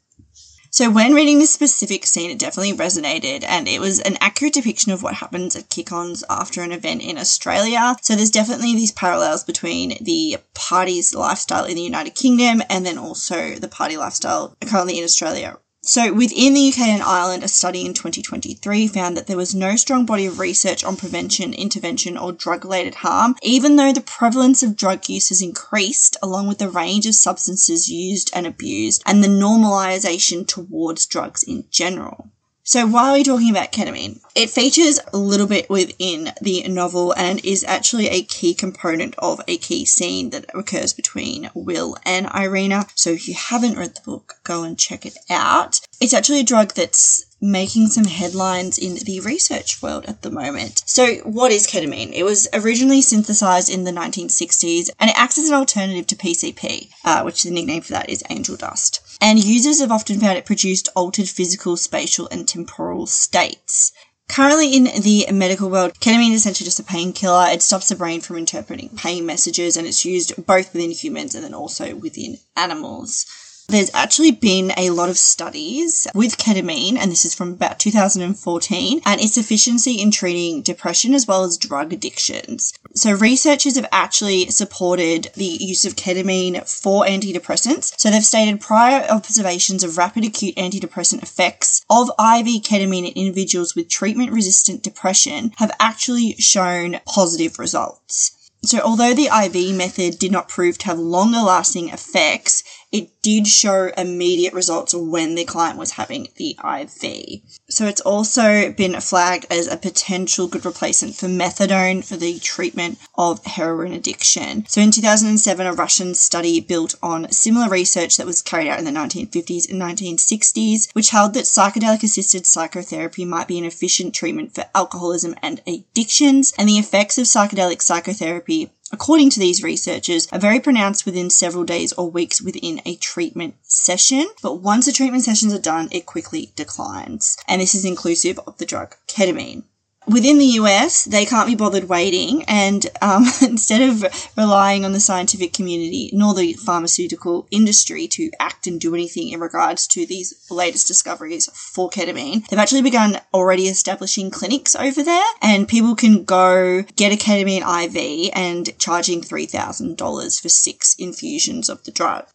So 0.75 0.89
when 0.89 1.13
reading 1.13 1.39
this 1.39 1.53
specific 1.53 2.05
scene, 2.05 2.29
it 2.29 2.37
definitely 2.37 2.73
resonated 2.73 3.45
and 3.47 3.65
it 3.65 3.79
was 3.79 4.01
an 4.01 4.17
accurate 4.19 4.55
depiction 4.55 4.91
of 4.91 5.01
what 5.01 5.13
happens 5.13 5.55
at 5.55 5.69
kick-ons 5.69 6.21
after 6.29 6.63
an 6.63 6.73
event 6.73 7.01
in 7.01 7.17
Australia. 7.17 7.95
So 8.01 8.13
there's 8.13 8.29
definitely 8.29 8.75
these 8.75 8.91
parallels 8.91 9.45
between 9.45 9.97
the 10.01 10.35
party's 10.53 11.15
lifestyle 11.15 11.63
in 11.63 11.75
the 11.75 11.81
United 11.81 12.13
Kingdom 12.13 12.61
and 12.69 12.85
then 12.85 12.97
also 12.97 13.55
the 13.55 13.69
party 13.69 13.95
lifestyle 13.95 14.57
currently 14.65 14.97
in 14.97 15.05
Australia 15.05 15.57
so, 15.87 16.11
within 16.11 16.55
the 16.55 16.69
UK 16.69 16.79
and 16.79 17.03
Ireland, 17.03 17.43
a 17.43 17.47
study 17.47 17.85
in 17.85 17.93
2023 17.93 18.87
found 18.87 19.15
that 19.15 19.27
there 19.27 19.37
was 19.37 19.53
no 19.53 19.75
strong 19.75 20.03
body 20.03 20.25
of 20.25 20.39
research 20.39 20.83
on 20.83 20.97
prevention, 20.97 21.53
intervention, 21.53 22.17
or 22.17 22.31
drug 22.31 22.65
related 22.65 22.95
harm, 22.95 23.35
even 23.43 23.75
though 23.75 23.93
the 23.93 24.01
prevalence 24.01 24.63
of 24.63 24.75
drug 24.75 25.07
use 25.07 25.29
has 25.29 25.43
increased 25.43 26.17
along 26.23 26.47
with 26.47 26.57
the 26.57 26.71
range 26.71 27.05
of 27.05 27.13
substances 27.13 27.87
used 27.87 28.31
and 28.33 28.47
abused 28.47 29.03
and 29.05 29.23
the 29.23 29.27
normalization 29.27 30.47
towards 30.47 31.05
drugs 31.05 31.43
in 31.43 31.65
general. 31.69 32.31
So 32.67 32.87
why 32.87 33.11
are 33.11 33.13
we 33.13 33.23
talking 33.23 33.51
about 33.51 33.71
ketamine? 33.71 34.21
It 34.33 34.49
features 34.49 34.99
a 35.13 35.17
little 35.17 35.45
bit 35.45 35.69
within 35.69 36.31
the 36.41 36.67
novel 36.67 37.13
and 37.13 37.39
is 37.45 37.63
actually 37.63 38.07
a 38.07 38.23
key 38.23 38.55
component 38.55 39.13
of 39.19 39.39
a 39.47 39.57
key 39.57 39.85
scene 39.85 40.31
that 40.31 40.49
occurs 40.51 40.91
between 40.91 41.51
Will 41.53 41.95
and 42.03 42.27
Irina. 42.33 42.87
So 42.95 43.11
if 43.11 43.27
you 43.27 43.35
haven't 43.35 43.77
read 43.77 43.93
the 43.93 44.01
book, 44.01 44.39
go 44.43 44.63
and 44.63 44.79
check 44.79 45.05
it 45.05 45.15
out. 45.29 45.79
It's 46.01 46.13
actually 46.13 46.39
a 46.39 46.43
drug 46.43 46.73
that's 46.73 47.24
making 47.41 47.87
some 47.87 48.05
headlines 48.05 48.77
in 48.77 48.95
the 48.95 49.19
research 49.19 49.81
world 49.81 50.05
at 50.05 50.21
the 50.21 50.31
moment. 50.31 50.83
So, 50.85 51.15
what 51.17 51.51
is 51.51 51.67
ketamine? 51.67 52.13
It 52.13 52.23
was 52.23 52.47
originally 52.53 53.01
synthesized 53.01 53.69
in 53.69 53.83
the 53.83 53.91
1960s 53.91 54.89
and 54.99 55.09
it 55.09 55.17
acts 55.17 55.37
as 55.37 55.49
an 55.49 55.55
alternative 55.55 56.07
to 56.07 56.15
PCP, 56.15 56.89
uh, 57.03 57.23
which 57.23 57.43
the 57.43 57.51
nickname 57.51 57.81
for 57.81 57.93
that 57.93 58.09
is 58.09 58.23
angel 58.29 58.55
dust. 58.55 59.01
And 59.21 59.43
users 59.43 59.79
have 59.79 59.91
often 59.91 60.19
found 60.19 60.37
it 60.37 60.45
produced 60.45 60.89
altered 60.95 61.29
physical, 61.29 61.77
spatial, 61.77 62.27
and 62.31 62.47
temporal 62.47 63.07
states. 63.07 63.91
Currently 64.27 64.75
in 64.75 64.83
the 65.01 65.27
medical 65.31 65.69
world, 65.69 65.93
ketamine 65.99 66.31
is 66.31 66.41
essentially 66.41 66.65
just 66.65 66.79
a 66.79 66.83
painkiller. 66.83 67.47
It 67.49 67.61
stops 67.61 67.89
the 67.89 67.95
brain 67.95 68.21
from 68.21 68.37
interpreting 68.37 68.89
pain 68.89 69.25
messages 69.25 69.77
and 69.77 69.85
it's 69.85 70.03
used 70.03 70.45
both 70.45 70.73
within 70.73 70.91
humans 70.91 71.35
and 71.35 71.43
then 71.43 71.53
also 71.53 71.95
within 71.95 72.39
animals. 72.55 73.25
There's 73.67 73.89
actually 73.95 74.29
been 74.29 74.73
a 74.77 74.91
lot 74.91 75.09
of 75.09 75.17
studies 75.17 76.05
with 76.13 76.37
ketamine, 76.37 76.97
and 76.97 77.11
this 77.11 77.25
is 77.25 77.33
from 77.33 77.53
about 77.53 77.79
2014, 77.79 79.01
and 79.03 79.19
its 79.21 79.37
efficiency 79.37 79.93
in 79.93 80.11
treating 80.11 80.61
depression 80.61 81.15
as 81.15 81.25
well 81.25 81.43
as 81.43 81.57
drug 81.57 81.91
addictions. 81.91 82.73
So, 82.93 83.13
researchers 83.13 83.75
have 83.75 83.87
actually 83.91 84.51
supported 84.51 85.31
the 85.33 85.45
use 85.45 85.83
of 85.83 85.95
ketamine 85.95 86.69
for 86.69 87.05
antidepressants. 87.05 87.99
So, 87.99 88.11
they've 88.11 88.23
stated 88.23 88.61
prior 88.61 89.07
observations 89.09 89.83
of 89.83 89.97
rapid 89.97 90.25
acute 90.25 90.55
antidepressant 90.57 91.23
effects 91.23 91.83
of 91.89 92.09
IV 92.19 92.61
ketamine 92.61 93.11
in 93.11 93.17
individuals 93.17 93.75
with 93.75 93.89
treatment 93.89 94.31
resistant 94.31 94.83
depression 94.83 95.53
have 95.57 95.75
actually 95.79 96.33
shown 96.33 96.99
positive 97.07 97.57
results. 97.57 98.31
So, 98.65 98.79
although 98.79 99.13
the 99.13 99.27
IV 99.27 99.75
method 99.75 100.17
did 100.17 100.31
not 100.31 100.49
prove 100.49 100.79
to 100.79 100.85
have 100.87 100.97
longer 100.97 101.39
lasting 101.39 101.89
effects, 101.89 102.63
it 102.95 103.21
did 103.21 103.45
show 103.45 103.91
immediate 103.97 104.53
results 104.53 104.93
when 104.93 105.35
the 105.35 105.43
client 105.43 105.77
was 105.77 105.91
having 105.91 106.29
the 106.37 106.57
IV. 106.63 107.41
So 107.67 107.87
it's 107.87 107.99
also 108.01 108.71
been 108.71 109.01
flagged 109.01 109.47
as 109.49 109.67
a 109.67 109.75
potential 109.75 110.47
good 110.47 110.63
replacement 110.63 111.15
for 111.15 111.25
methadone 111.25 112.05
for 112.05 112.15
the 112.15 112.39
treatment 112.39 112.99
of 113.17 113.43
heroin 113.43 113.91
addiction. 113.91 114.65
So 114.67 114.79
in 114.79 114.91
2007, 114.91 115.65
a 115.65 115.73
Russian 115.73 116.15
study 116.15 116.61
built 116.61 116.95
on 117.03 117.31
similar 117.31 117.67
research 117.67 118.15
that 118.15 118.25
was 118.25 118.41
carried 118.41 118.69
out 118.69 118.79
in 118.79 118.85
the 118.85 118.91
1950s 118.91 119.69
and 119.69 119.81
1960s, 119.81 120.93
which 120.93 121.09
held 121.09 121.33
that 121.33 121.43
psychedelic 121.43 122.03
assisted 122.03 122.47
psychotherapy 122.47 123.25
might 123.25 123.49
be 123.49 123.57
an 123.57 123.65
efficient 123.65 124.15
treatment 124.15 124.55
for 124.55 124.65
alcoholism 124.73 125.35
and 125.41 125.61
addictions, 125.67 126.53
and 126.57 126.69
the 126.69 126.77
effects 126.77 127.17
of 127.17 127.25
psychedelic 127.25 127.81
psychotherapy 127.81 128.71
according 128.95 129.29
to 129.29 129.41
these 129.41 129.61
researchers, 129.61 130.25
are 130.31 130.39
very 130.39 130.61
pronounced 130.61 131.05
within 131.05 131.29
several 131.29 131.65
days 131.65 131.91
or 131.93 132.09
weeks 132.09 132.41
within 132.41 132.81
a 132.85 132.95
treatment 132.95 133.55
session. 133.61 134.25
But 134.41 134.61
once 134.61 134.85
the 134.85 134.93
treatment 134.93 135.25
sessions 135.25 135.53
are 135.53 135.59
done, 135.59 135.89
it 135.91 136.05
quickly 136.05 136.53
declines. 136.55 137.35
And 137.45 137.61
this 137.61 137.75
is 137.75 137.83
inclusive 137.83 138.39
of 138.47 138.57
the 138.57 138.65
drug 138.65 138.95
ketamine 139.05 139.63
within 140.07 140.37
the 140.37 140.45
US, 140.45 141.05
they 141.05 141.25
can't 141.25 141.47
be 141.47 141.55
bothered 141.55 141.89
waiting, 141.89 142.43
and 142.43 142.85
um, 143.01 143.25
instead 143.41 143.81
of 143.81 144.05
relying 144.37 144.85
on 144.85 144.91
the 144.91 144.99
scientific 144.99 145.53
community 145.53 146.09
nor 146.13 146.33
the 146.33 146.53
pharmaceutical 146.53 147.47
industry 147.51 148.07
to 148.07 148.29
act 148.39 148.67
and 148.67 148.79
do 148.79 148.93
anything 148.93 149.29
in 149.29 149.39
regards 149.39 149.87
to 149.87 150.05
these 150.05 150.33
latest 150.49 150.87
discoveries 150.87 151.49
for 151.53 151.89
ketamine, 151.89 152.47
they've 152.47 152.59
actually 152.59 152.81
begun 152.81 153.19
already 153.33 153.67
establishing 153.67 154.31
clinics 154.31 154.75
over 154.75 155.03
there, 155.03 155.25
and 155.41 155.67
people 155.67 155.95
can 155.95 156.23
go 156.23 156.83
get 156.95 157.13
a 157.13 157.15
ketamine 157.15 157.61
IV 157.61 158.31
and 158.33 158.77
charging 158.77 159.21
$3,000 159.21 160.41
for 160.41 160.49
six 160.49 160.95
infusions 160.95 161.69
of 161.69 161.83
the 161.83 161.91
drug. 161.91 162.25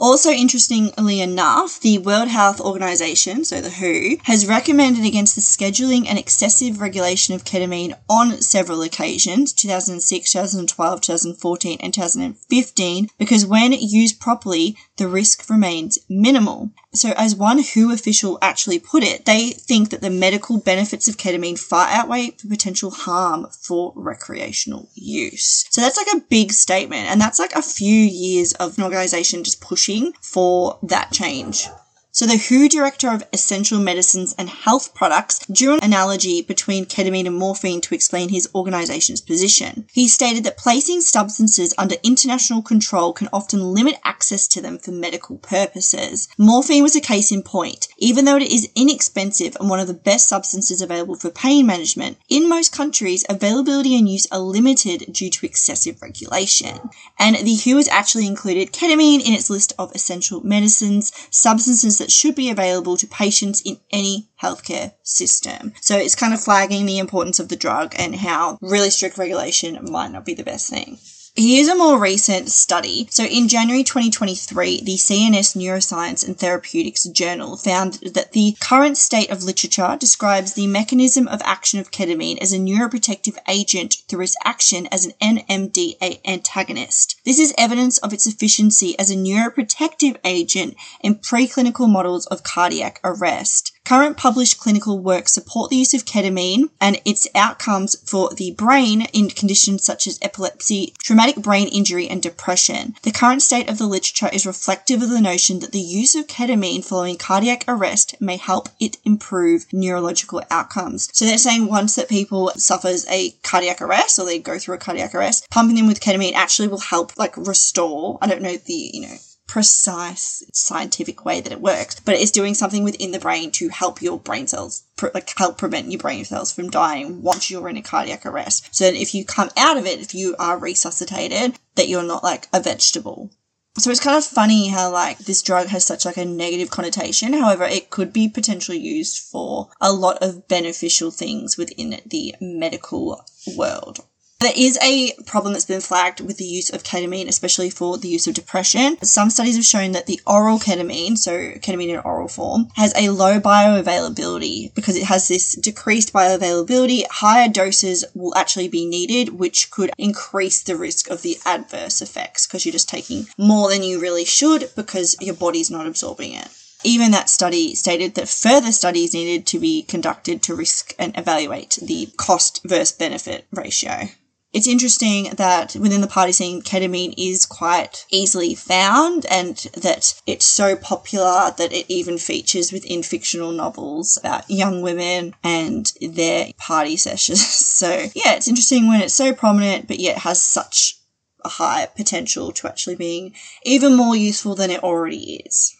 Also, 0.00 0.30
interestingly 0.30 1.20
enough, 1.20 1.78
the 1.80 1.98
World 1.98 2.28
Health 2.28 2.60
Organization, 2.60 3.44
so 3.44 3.60
the 3.60 3.70
WHO, 3.70 4.18
has 4.24 4.46
recommended 4.46 5.04
against 5.04 5.36
the 5.36 5.40
scheduling 5.40 6.06
and 6.08 6.18
excessive 6.18 6.80
regulation 6.80 7.32
of 7.34 7.44
ketamine 7.44 7.96
on 8.08 8.42
several 8.42 8.82
occasions 8.82 9.52
2006, 9.52 10.32
2012, 10.32 11.00
2014, 11.00 11.78
and 11.80 11.94
2015 11.94 13.08
because 13.18 13.46
when 13.46 13.72
used 13.72 14.18
properly, 14.20 14.76
the 14.96 15.08
risk 15.08 15.48
remains 15.50 15.98
minimal. 16.08 16.70
So, 16.92 17.12
as 17.16 17.34
one 17.34 17.62
WHO 17.62 17.92
official 17.92 18.38
actually 18.40 18.78
put 18.78 19.02
it, 19.02 19.24
they 19.24 19.50
think 19.50 19.90
that 19.90 20.00
the 20.00 20.10
medical 20.10 20.58
benefits 20.58 21.08
of 21.08 21.16
ketamine 21.16 21.58
far 21.58 21.88
outweigh 21.88 22.30
the 22.42 22.48
potential 22.48 22.90
harm 22.90 23.48
for 23.50 23.92
recreational 23.96 24.88
use. 24.94 25.64
So, 25.70 25.80
that's 25.80 25.96
like 25.96 26.14
a 26.14 26.24
big 26.28 26.52
statement, 26.52 27.08
and 27.08 27.20
that's 27.20 27.38
like 27.38 27.54
a 27.54 27.62
few 27.62 27.94
years 27.94 28.52
of 28.54 28.78
an 28.78 28.84
organization 28.84 29.44
just 29.44 29.60
pushing 29.60 30.12
for 30.20 30.78
that 30.82 31.10
change. 31.12 31.66
So 32.14 32.26
the 32.26 32.38
WHO 32.38 32.68
director 32.68 33.08
of 33.08 33.24
essential 33.32 33.80
medicines 33.80 34.36
and 34.38 34.48
health 34.48 34.94
products 34.94 35.44
drew 35.50 35.74
an 35.74 35.80
analogy 35.82 36.42
between 36.42 36.86
ketamine 36.86 37.26
and 37.26 37.34
morphine 37.34 37.80
to 37.80 37.94
explain 37.96 38.28
his 38.28 38.48
organization's 38.54 39.20
position. 39.20 39.88
He 39.92 40.06
stated 40.06 40.44
that 40.44 40.56
placing 40.56 41.00
substances 41.00 41.74
under 41.76 41.96
international 42.04 42.62
control 42.62 43.12
can 43.12 43.28
often 43.32 43.74
limit 43.74 43.96
access 44.04 44.46
to 44.46 44.60
them 44.60 44.78
for 44.78 44.92
medical 44.92 45.38
purposes. 45.38 46.28
Morphine 46.38 46.84
was 46.84 46.94
a 46.94 47.00
case 47.00 47.32
in 47.32 47.42
point. 47.42 47.88
Even 47.98 48.26
though 48.26 48.36
it 48.36 48.44
is 48.44 48.70
inexpensive 48.76 49.56
and 49.58 49.68
one 49.68 49.80
of 49.80 49.88
the 49.88 49.92
best 49.92 50.28
substances 50.28 50.80
available 50.80 51.16
for 51.16 51.30
pain 51.30 51.66
management, 51.66 52.18
in 52.28 52.48
most 52.48 52.70
countries, 52.70 53.24
availability 53.28 53.98
and 53.98 54.08
use 54.08 54.28
are 54.30 54.38
limited 54.38 55.12
due 55.12 55.30
to 55.30 55.46
excessive 55.46 56.00
regulation. 56.00 56.78
And 57.18 57.34
the 57.34 57.56
WHO 57.56 57.78
has 57.78 57.88
actually 57.88 58.28
included 58.28 58.72
ketamine 58.72 59.26
in 59.26 59.34
its 59.34 59.50
list 59.50 59.72
of 59.80 59.92
essential 59.96 60.40
medicines, 60.42 61.10
substances 61.30 62.03
that 62.04 62.12
should 62.12 62.34
be 62.34 62.50
available 62.50 62.98
to 62.98 63.06
patients 63.06 63.62
in 63.64 63.80
any 63.90 64.28
healthcare 64.42 64.92
system. 65.02 65.72
So 65.80 65.96
it's 65.96 66.14
kind 66.14 66.34
of 66.34 66.40
flagging 66.44 66.84
the 66.84 66.98
importance 66.98 67.40
of 67.40 67.48
the 67.48 67.56
drug 67.56 67.94
and 67.98 68.14
how 68.14 68.58
really 68.60 68.90
strict 68.90 69.16
regulation 69.16 69.78
might 69.90 70.12
not 70.12 70.26
be 70.26 70.34
the 70.34 70.44
best 70.44 70.68
thing. 70.68 70.98
Here's 71.36 71.66
a 71.66 71.74
more 71.74 71.98
recent 71.98 72.48
study. 72.48 73.08
So 73.10 73.24
in 73.24 73.48
January 73.48 73.82
2023, 73.82 74.82
the 74.82 74.94
CNS 74.94 75.56
Neuroscience 75.56 76.24
and 76.24 76.38
Therapeutics 76.38 77.02
Journal 77.06 77.56
found 77.56 77.94
that 78.14 78.30
the 78.30 78.56
current 78.60 78.96
state 78.96 79.32
of 79.32 79.42
literature 79.42 79.96
describes 79.98 80.54
the 80.54 80.68
mechanism 80.68 81.26
of 81.26 81.42
action 81.44 81.80
of 81.80 81.90
ketamine 81.90 82.38
as 82.38 82.52
a 82.52 82.58
neuroprotective 82.58 83.36
agent 83.48 83.96
through 84.06 84.22
its 84.22 84.36
action 84.44 84.86
as 84.92 85.06
an 85.06 85.12
NMDA 85.20 86.20
antagonist. 86.24 87.20
This 87.24 87.40
is 87.40 87.52
evidence 87.58 87.98
of 87.98 88.12
its 88.12 88.28
efficiency 88.28 88.96
as 88.96 89.10
a 89.10 89.16
neuroprotective 89.16 90.18
agent 90.24 90.76
in 91.00 91.16
preclinical 91.16 91.90
models 91.90 92.26
of 92.26 92.44
cardiac 92.44 93.00
arrest. 93.02 93.72
Current 93.84 94.16
published 94.16 94.58
clinical 94.58 94.98
work 94.98 95.28
support 95.28 95.68
the 95.68 95.76
use 95.76 95.92
of 95.92 96.06
ketamine 96.06 96.70
and 96.80 97.02
its 97.04 97.26
outcomes 97.34 97.96
for 98.08 98.30
the 98.30 98.52
brain 98.52 99.02
in 99.12 99.28
conditions 99.28 99.84
such 99.84 100.06
as 100.06 100.18
epilepsy, 100.22 100.94
traumatic 101.00 101.36
brain 101.36 101.68
injury, 101.68 102.08
and 102.08 102.22
depression. 102.22 102.94
The 103.02 103.12
current 103.12 103.42
state 103.42 103.68
of 103.68 103.76
the 103.76 103.86
literature 103.86 104.30
is 104.32 104.46
reflective 104.46 105.02
of 105.02 105.10
the 105.10 105.20
notion 105.20 105.58
that 105.58 105.72
the 105.72 105.80
use 105.80 106.14
of 106.14 106.28
ketamine 106.28 106.82
following 106.82 107.18
cardiac 107.18 107.62
arrest 107.68 108.14
may 108.20 108.38
help 108.38 108.70
it 108.80 108.96
improve 109.04 109.66
neurological 109.70 110.42
outcomes. 110.50 111.10
So 111.12 111.26
they're 111.26 111.36
saying 111.36 111.66
once 111.66 111.94
that 111.96 112.08
people 112.08 112.52
suffers 112.56 113.06
a 113.10 113.32
cardiac 113.42 113.82
arrest 113.82 114.18
or 114.18 114.24
they 114.24 114.38
go 114.38 114.58
through 114.58 114.76
a 114.76 114.78
cardiac 114.78 115.14
arrest, 115.14 115.50
pumping 115.50 115.76
them 115.76 115.88
with 115.88 116.00
ketamine 116.00 116.32
actually 116.32 116.68
will 116.68 116.78
help 116.78 117.12
like 117.18 117.36
restore. 117.36 118.16
I 118.22 118.28
don't 118.28 118.40
know 118.40 118.56
the, 118.56 118.90
you 118.94 119.02
know, 119.02 119.16
precise 119.46 120.42
scientific 120.52 121.24
way 121.24 121.40
that 121.40 121.52
it 121.52 121.60
works, 121.60 122.00
but 122.00 122.14
it's 122.14 122.30
doing 122.30 122.54
something 122.54 122.82
within 122.82 123.12
the 123.12 123.18
brain 123.18 123.50
to 123.52 123.68
help 123.68 124.02
your 124.02 124.18
brain 124.18 124.46
cells, 124.46 124.84
like 125.12 125.36
help 125.36 125.58
prevent 125.58 125.90
your 125.90 126.00
brain 126.00 126.24
cells 126.24 126.52
from 126.52 126.70
dying 126.70 127.22
once 127.22 127.50
you're 127.50 127.68
in 127.68 127.76
a 127.76 127.82
cardiac 127.82 128.24
arrest. 128.26 128.74
So 128.74 128.86
if 128.86 129.14
you 129.14 129.24
come 129.24 129.50
out 129.56 129.76
of 129.76 129.86
it, 129.86 130.00
if 130.00 130.14
you 130.14 130.34
are 130.38 130.58
resuscitated, 130.58 131.58
that 131.74 131.88
you're 131.88 132.02
not 132.02 132.24
like 132.24 132.48
a 132.52 132.60
vegetable. 132.60 133.30
So 133.76 133.90
it's 133.90 134.00
kind 134.00 134.16
of 134.16 134.24
funny 134.24 134.68
how 134.68 134.92
like 134.92 135.18
this 135.18 135.42
drug 135.42 135.66
has 135.66 135.84
such 135.84 136.04
like 136.04 136.16
a 136.16 136.24
negative 136.24 136.70
connotation. 136.70 137.32
However, 137.32 137.64
it 137.64 137.90
could 137.90 138.12
be 138.12 138.28
potentially 138.28 138.78
used 138.78 139.18
for 139.18 139.70
a 139.80 139.92
lot 139.92 140.18
of 140.22 140.46
beneficial 140.46 141.10
things 141.10 141.56
within 141.56 142.00
the 142.06 142.36
medical 142.40 143.24
world. 143.56 144.04
There 144.40 144.52
is 144.54 144.78
a 144.82 145.12
problem 145.24 145.54
that's 145.54 145.64
been 145.64 145.80
flagged 145.80 146.20
with 146.20 146.36
the 146.36 146.44
use 146.44 146.68
of 146.68 146.82
ketamine, 146.82 147.28
especially 147.28 147.70
for 147.70 147.96
the 147.96 148.08
use 148.08 148.26
of 148.26 148.34
depression. 148.34 148.98
Some 149.02 149.30
studies 149.30 149.56
have 149.56 149.64
shown 149.64 149.92
that 149.92 150.04
the 150.06 150.20
oral 150.26 150.58
ketamine, 150.58 151.16
so 151.16 151.52
ketamine 151.52 151.88
in 151.88 152.00
oral 152.00 152.28
form, 152.28 152.68
has 152.76 152.92
a 152.94 153.08
low 153.08 153.40
bioavailability 153.40 154.74
because 154.74 154.96
it 154.96 155.04
has 155.04 155.28
this 155.28 155.54
decreased 155.54 156.12
bioavailability. 156.12 157.06
Higher 157.10 157.48
doses 157.48 158.04
will 158.14 158.36
actually 158.36 158.68
be 158.68 158.84
needed, 158.84 159.38
which 159.38 159.70
could 159.70 159.92
increase 159.96 160.62
the 160.62 160.76
risk 160.76 161.08
of 161.08 161.22
the 161.22 161.38
adverse 161.46 162.02
effects 162.02 162.46
because 162.46 162.66
you're 162.66 162.72
just 162.72 162.88
taking 162.88 163.26
more 163.38 163.70
than 163.70 163.82
you 163.82 163.98
really 163.98 164.26
should 164.26 164.70
because 164.76 165.16
your 165.22 165.36
body's 165.36 165.70
not 165.70 165.86
absorbing 165.86 166.34
it 166.34 166.48
even 166.86 167.12
that 167.12 167.30
study 167.30 167.74
stated 167.74 168.14
that 168.14 168.28
further 168.28 168.70
studies 168.70 169.14
needed 169.14 169.46
to 169.46 169.58
be 169.58 169.82
conducted 169.82 170.42
to 170.42 170.54
risk 170.54 170.94
and 170.98 171.16
evaluate 171.16 171.78
the 171.80 172.12
cost 172.18 172.60
versus 172.66 172.92
benefit 172.92 173.46
ratio. 173.50 174.10
It's 174.54 174.68
interesting 174.68 175.30
that 175.34 175.74
within 175.74 176.00
the 176.00 176.06
party 176.06 176.30
scene, 176.30 176.62
ketamine 176.62 177.12
is 177.18 177.44
quite 177.44 178.06
easily 178.08 178.54
found 178.54 179.26
and 179.26 179.56
that 179.74 180.14
it's 180.28 180.46
so 180.46 180.76
popular 180.76 181.52
that 181.58 181.72
it 181.72 181.86
even 181.88 182.18
features 182.18 182.70
within 182.70 183.02
fictional 183.02 183.50
novels 183.50 184.16
about 184.16 184.48
young 184.48 184.80
women 184.80 185.34
and 185.42 185.92
their 186.00 186.52
party 186.56 186.96
sessions. 187.08 187.44
So, 187.44 187.88
yeah, 188.14 188.34
it's 188.36 188.46
interesting 188.46 188.86
when 188.86 189.02
it's 189.02 189.12
so 189.12 189.34
prominent, 189.34 189.88
but 189.88 189.98
yet 189.98 190.18
has 190.18 190.40
such 190.40 190.98
a 191.44 191.48
high 191.48 191.86
potential 191.86 192.52
to 192.52 192.68
actually 192.68 192.94
being 192.94 193.34
even 193.64 193.96
more 193.96 194.14
useful 194.14 194.54
than 194.54 194.70
it 194.70 194.84
already 194.84 195.42
is. 195.44 195.76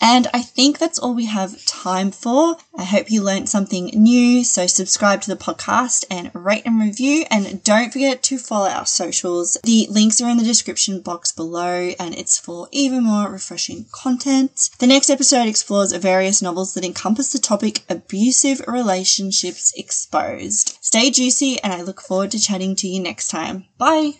And 0.00 0.26
I 0.34 0.42
think 0.42 0.78
that's 0.78 0.98
all 0.98 1.14
we 1.14 1.26
have 1.26 1.64
time 1.64 2.10
for. 2.10 2.56
I 2.76 2.84
hope 2.84 3.10
you 3.10 3.22
learned 3.22 3.48
something 3.48 3.86
new. 3.94 4.44
So 4.44 4.66
subscribe 4.66 5.22
to 5.22 5.30
the 5.30 5.42
podcast 5.42 6.04
and 6.10 6.30
rate 6.34 6.64
and 6.66 6.80
review. 6.80 7.24
And 7.30 7.62
don't 7.64 7.92
forget 7.92 8.22
to 8.24 8.38
follow 8.38 8.68
our 8.68 8.86
socials. 8.86 9.56
The 9.64 9.86
links 9.90 10.20
are 10.20 10.28
in 10.28 10.36
the 10.36 10.44
description 10.44 11.00
box 11.00 11.32
below 11.32 11.92
and 11.98 12.14
it's 12.14 12.38
for 12.38 12.68
even 12.70 13.04
more 13.04 13.30
refreshing 13.30 13.86
content. 13.92 14.70
The 14.78 14.86
next 14.86 15.10
episode 15.10 15.48
explores 15.48 15.92
various 15.92 16.42
novels 16.42 16.74
that 16.74 16.84
encompass 16.84 17.32
the 17.32 17.38
topic 17.38 17.82
abusive 17.88 18.60
relationships 18.66 19.72
exposed. 19.76 20.78
Stay 20.80 21.10
juicy 21.10 21.60
and 21.62 21.72
I 21.72 21.82
look 21.82 22.00
forward 22.00 22.30
to 22.32 22.38
chatting 22.38 22.76
to 22.76 22.88
you 22.88 23.00
next 23.00 23.28
time. 23.28 23.66
Bye. 23.78 24.14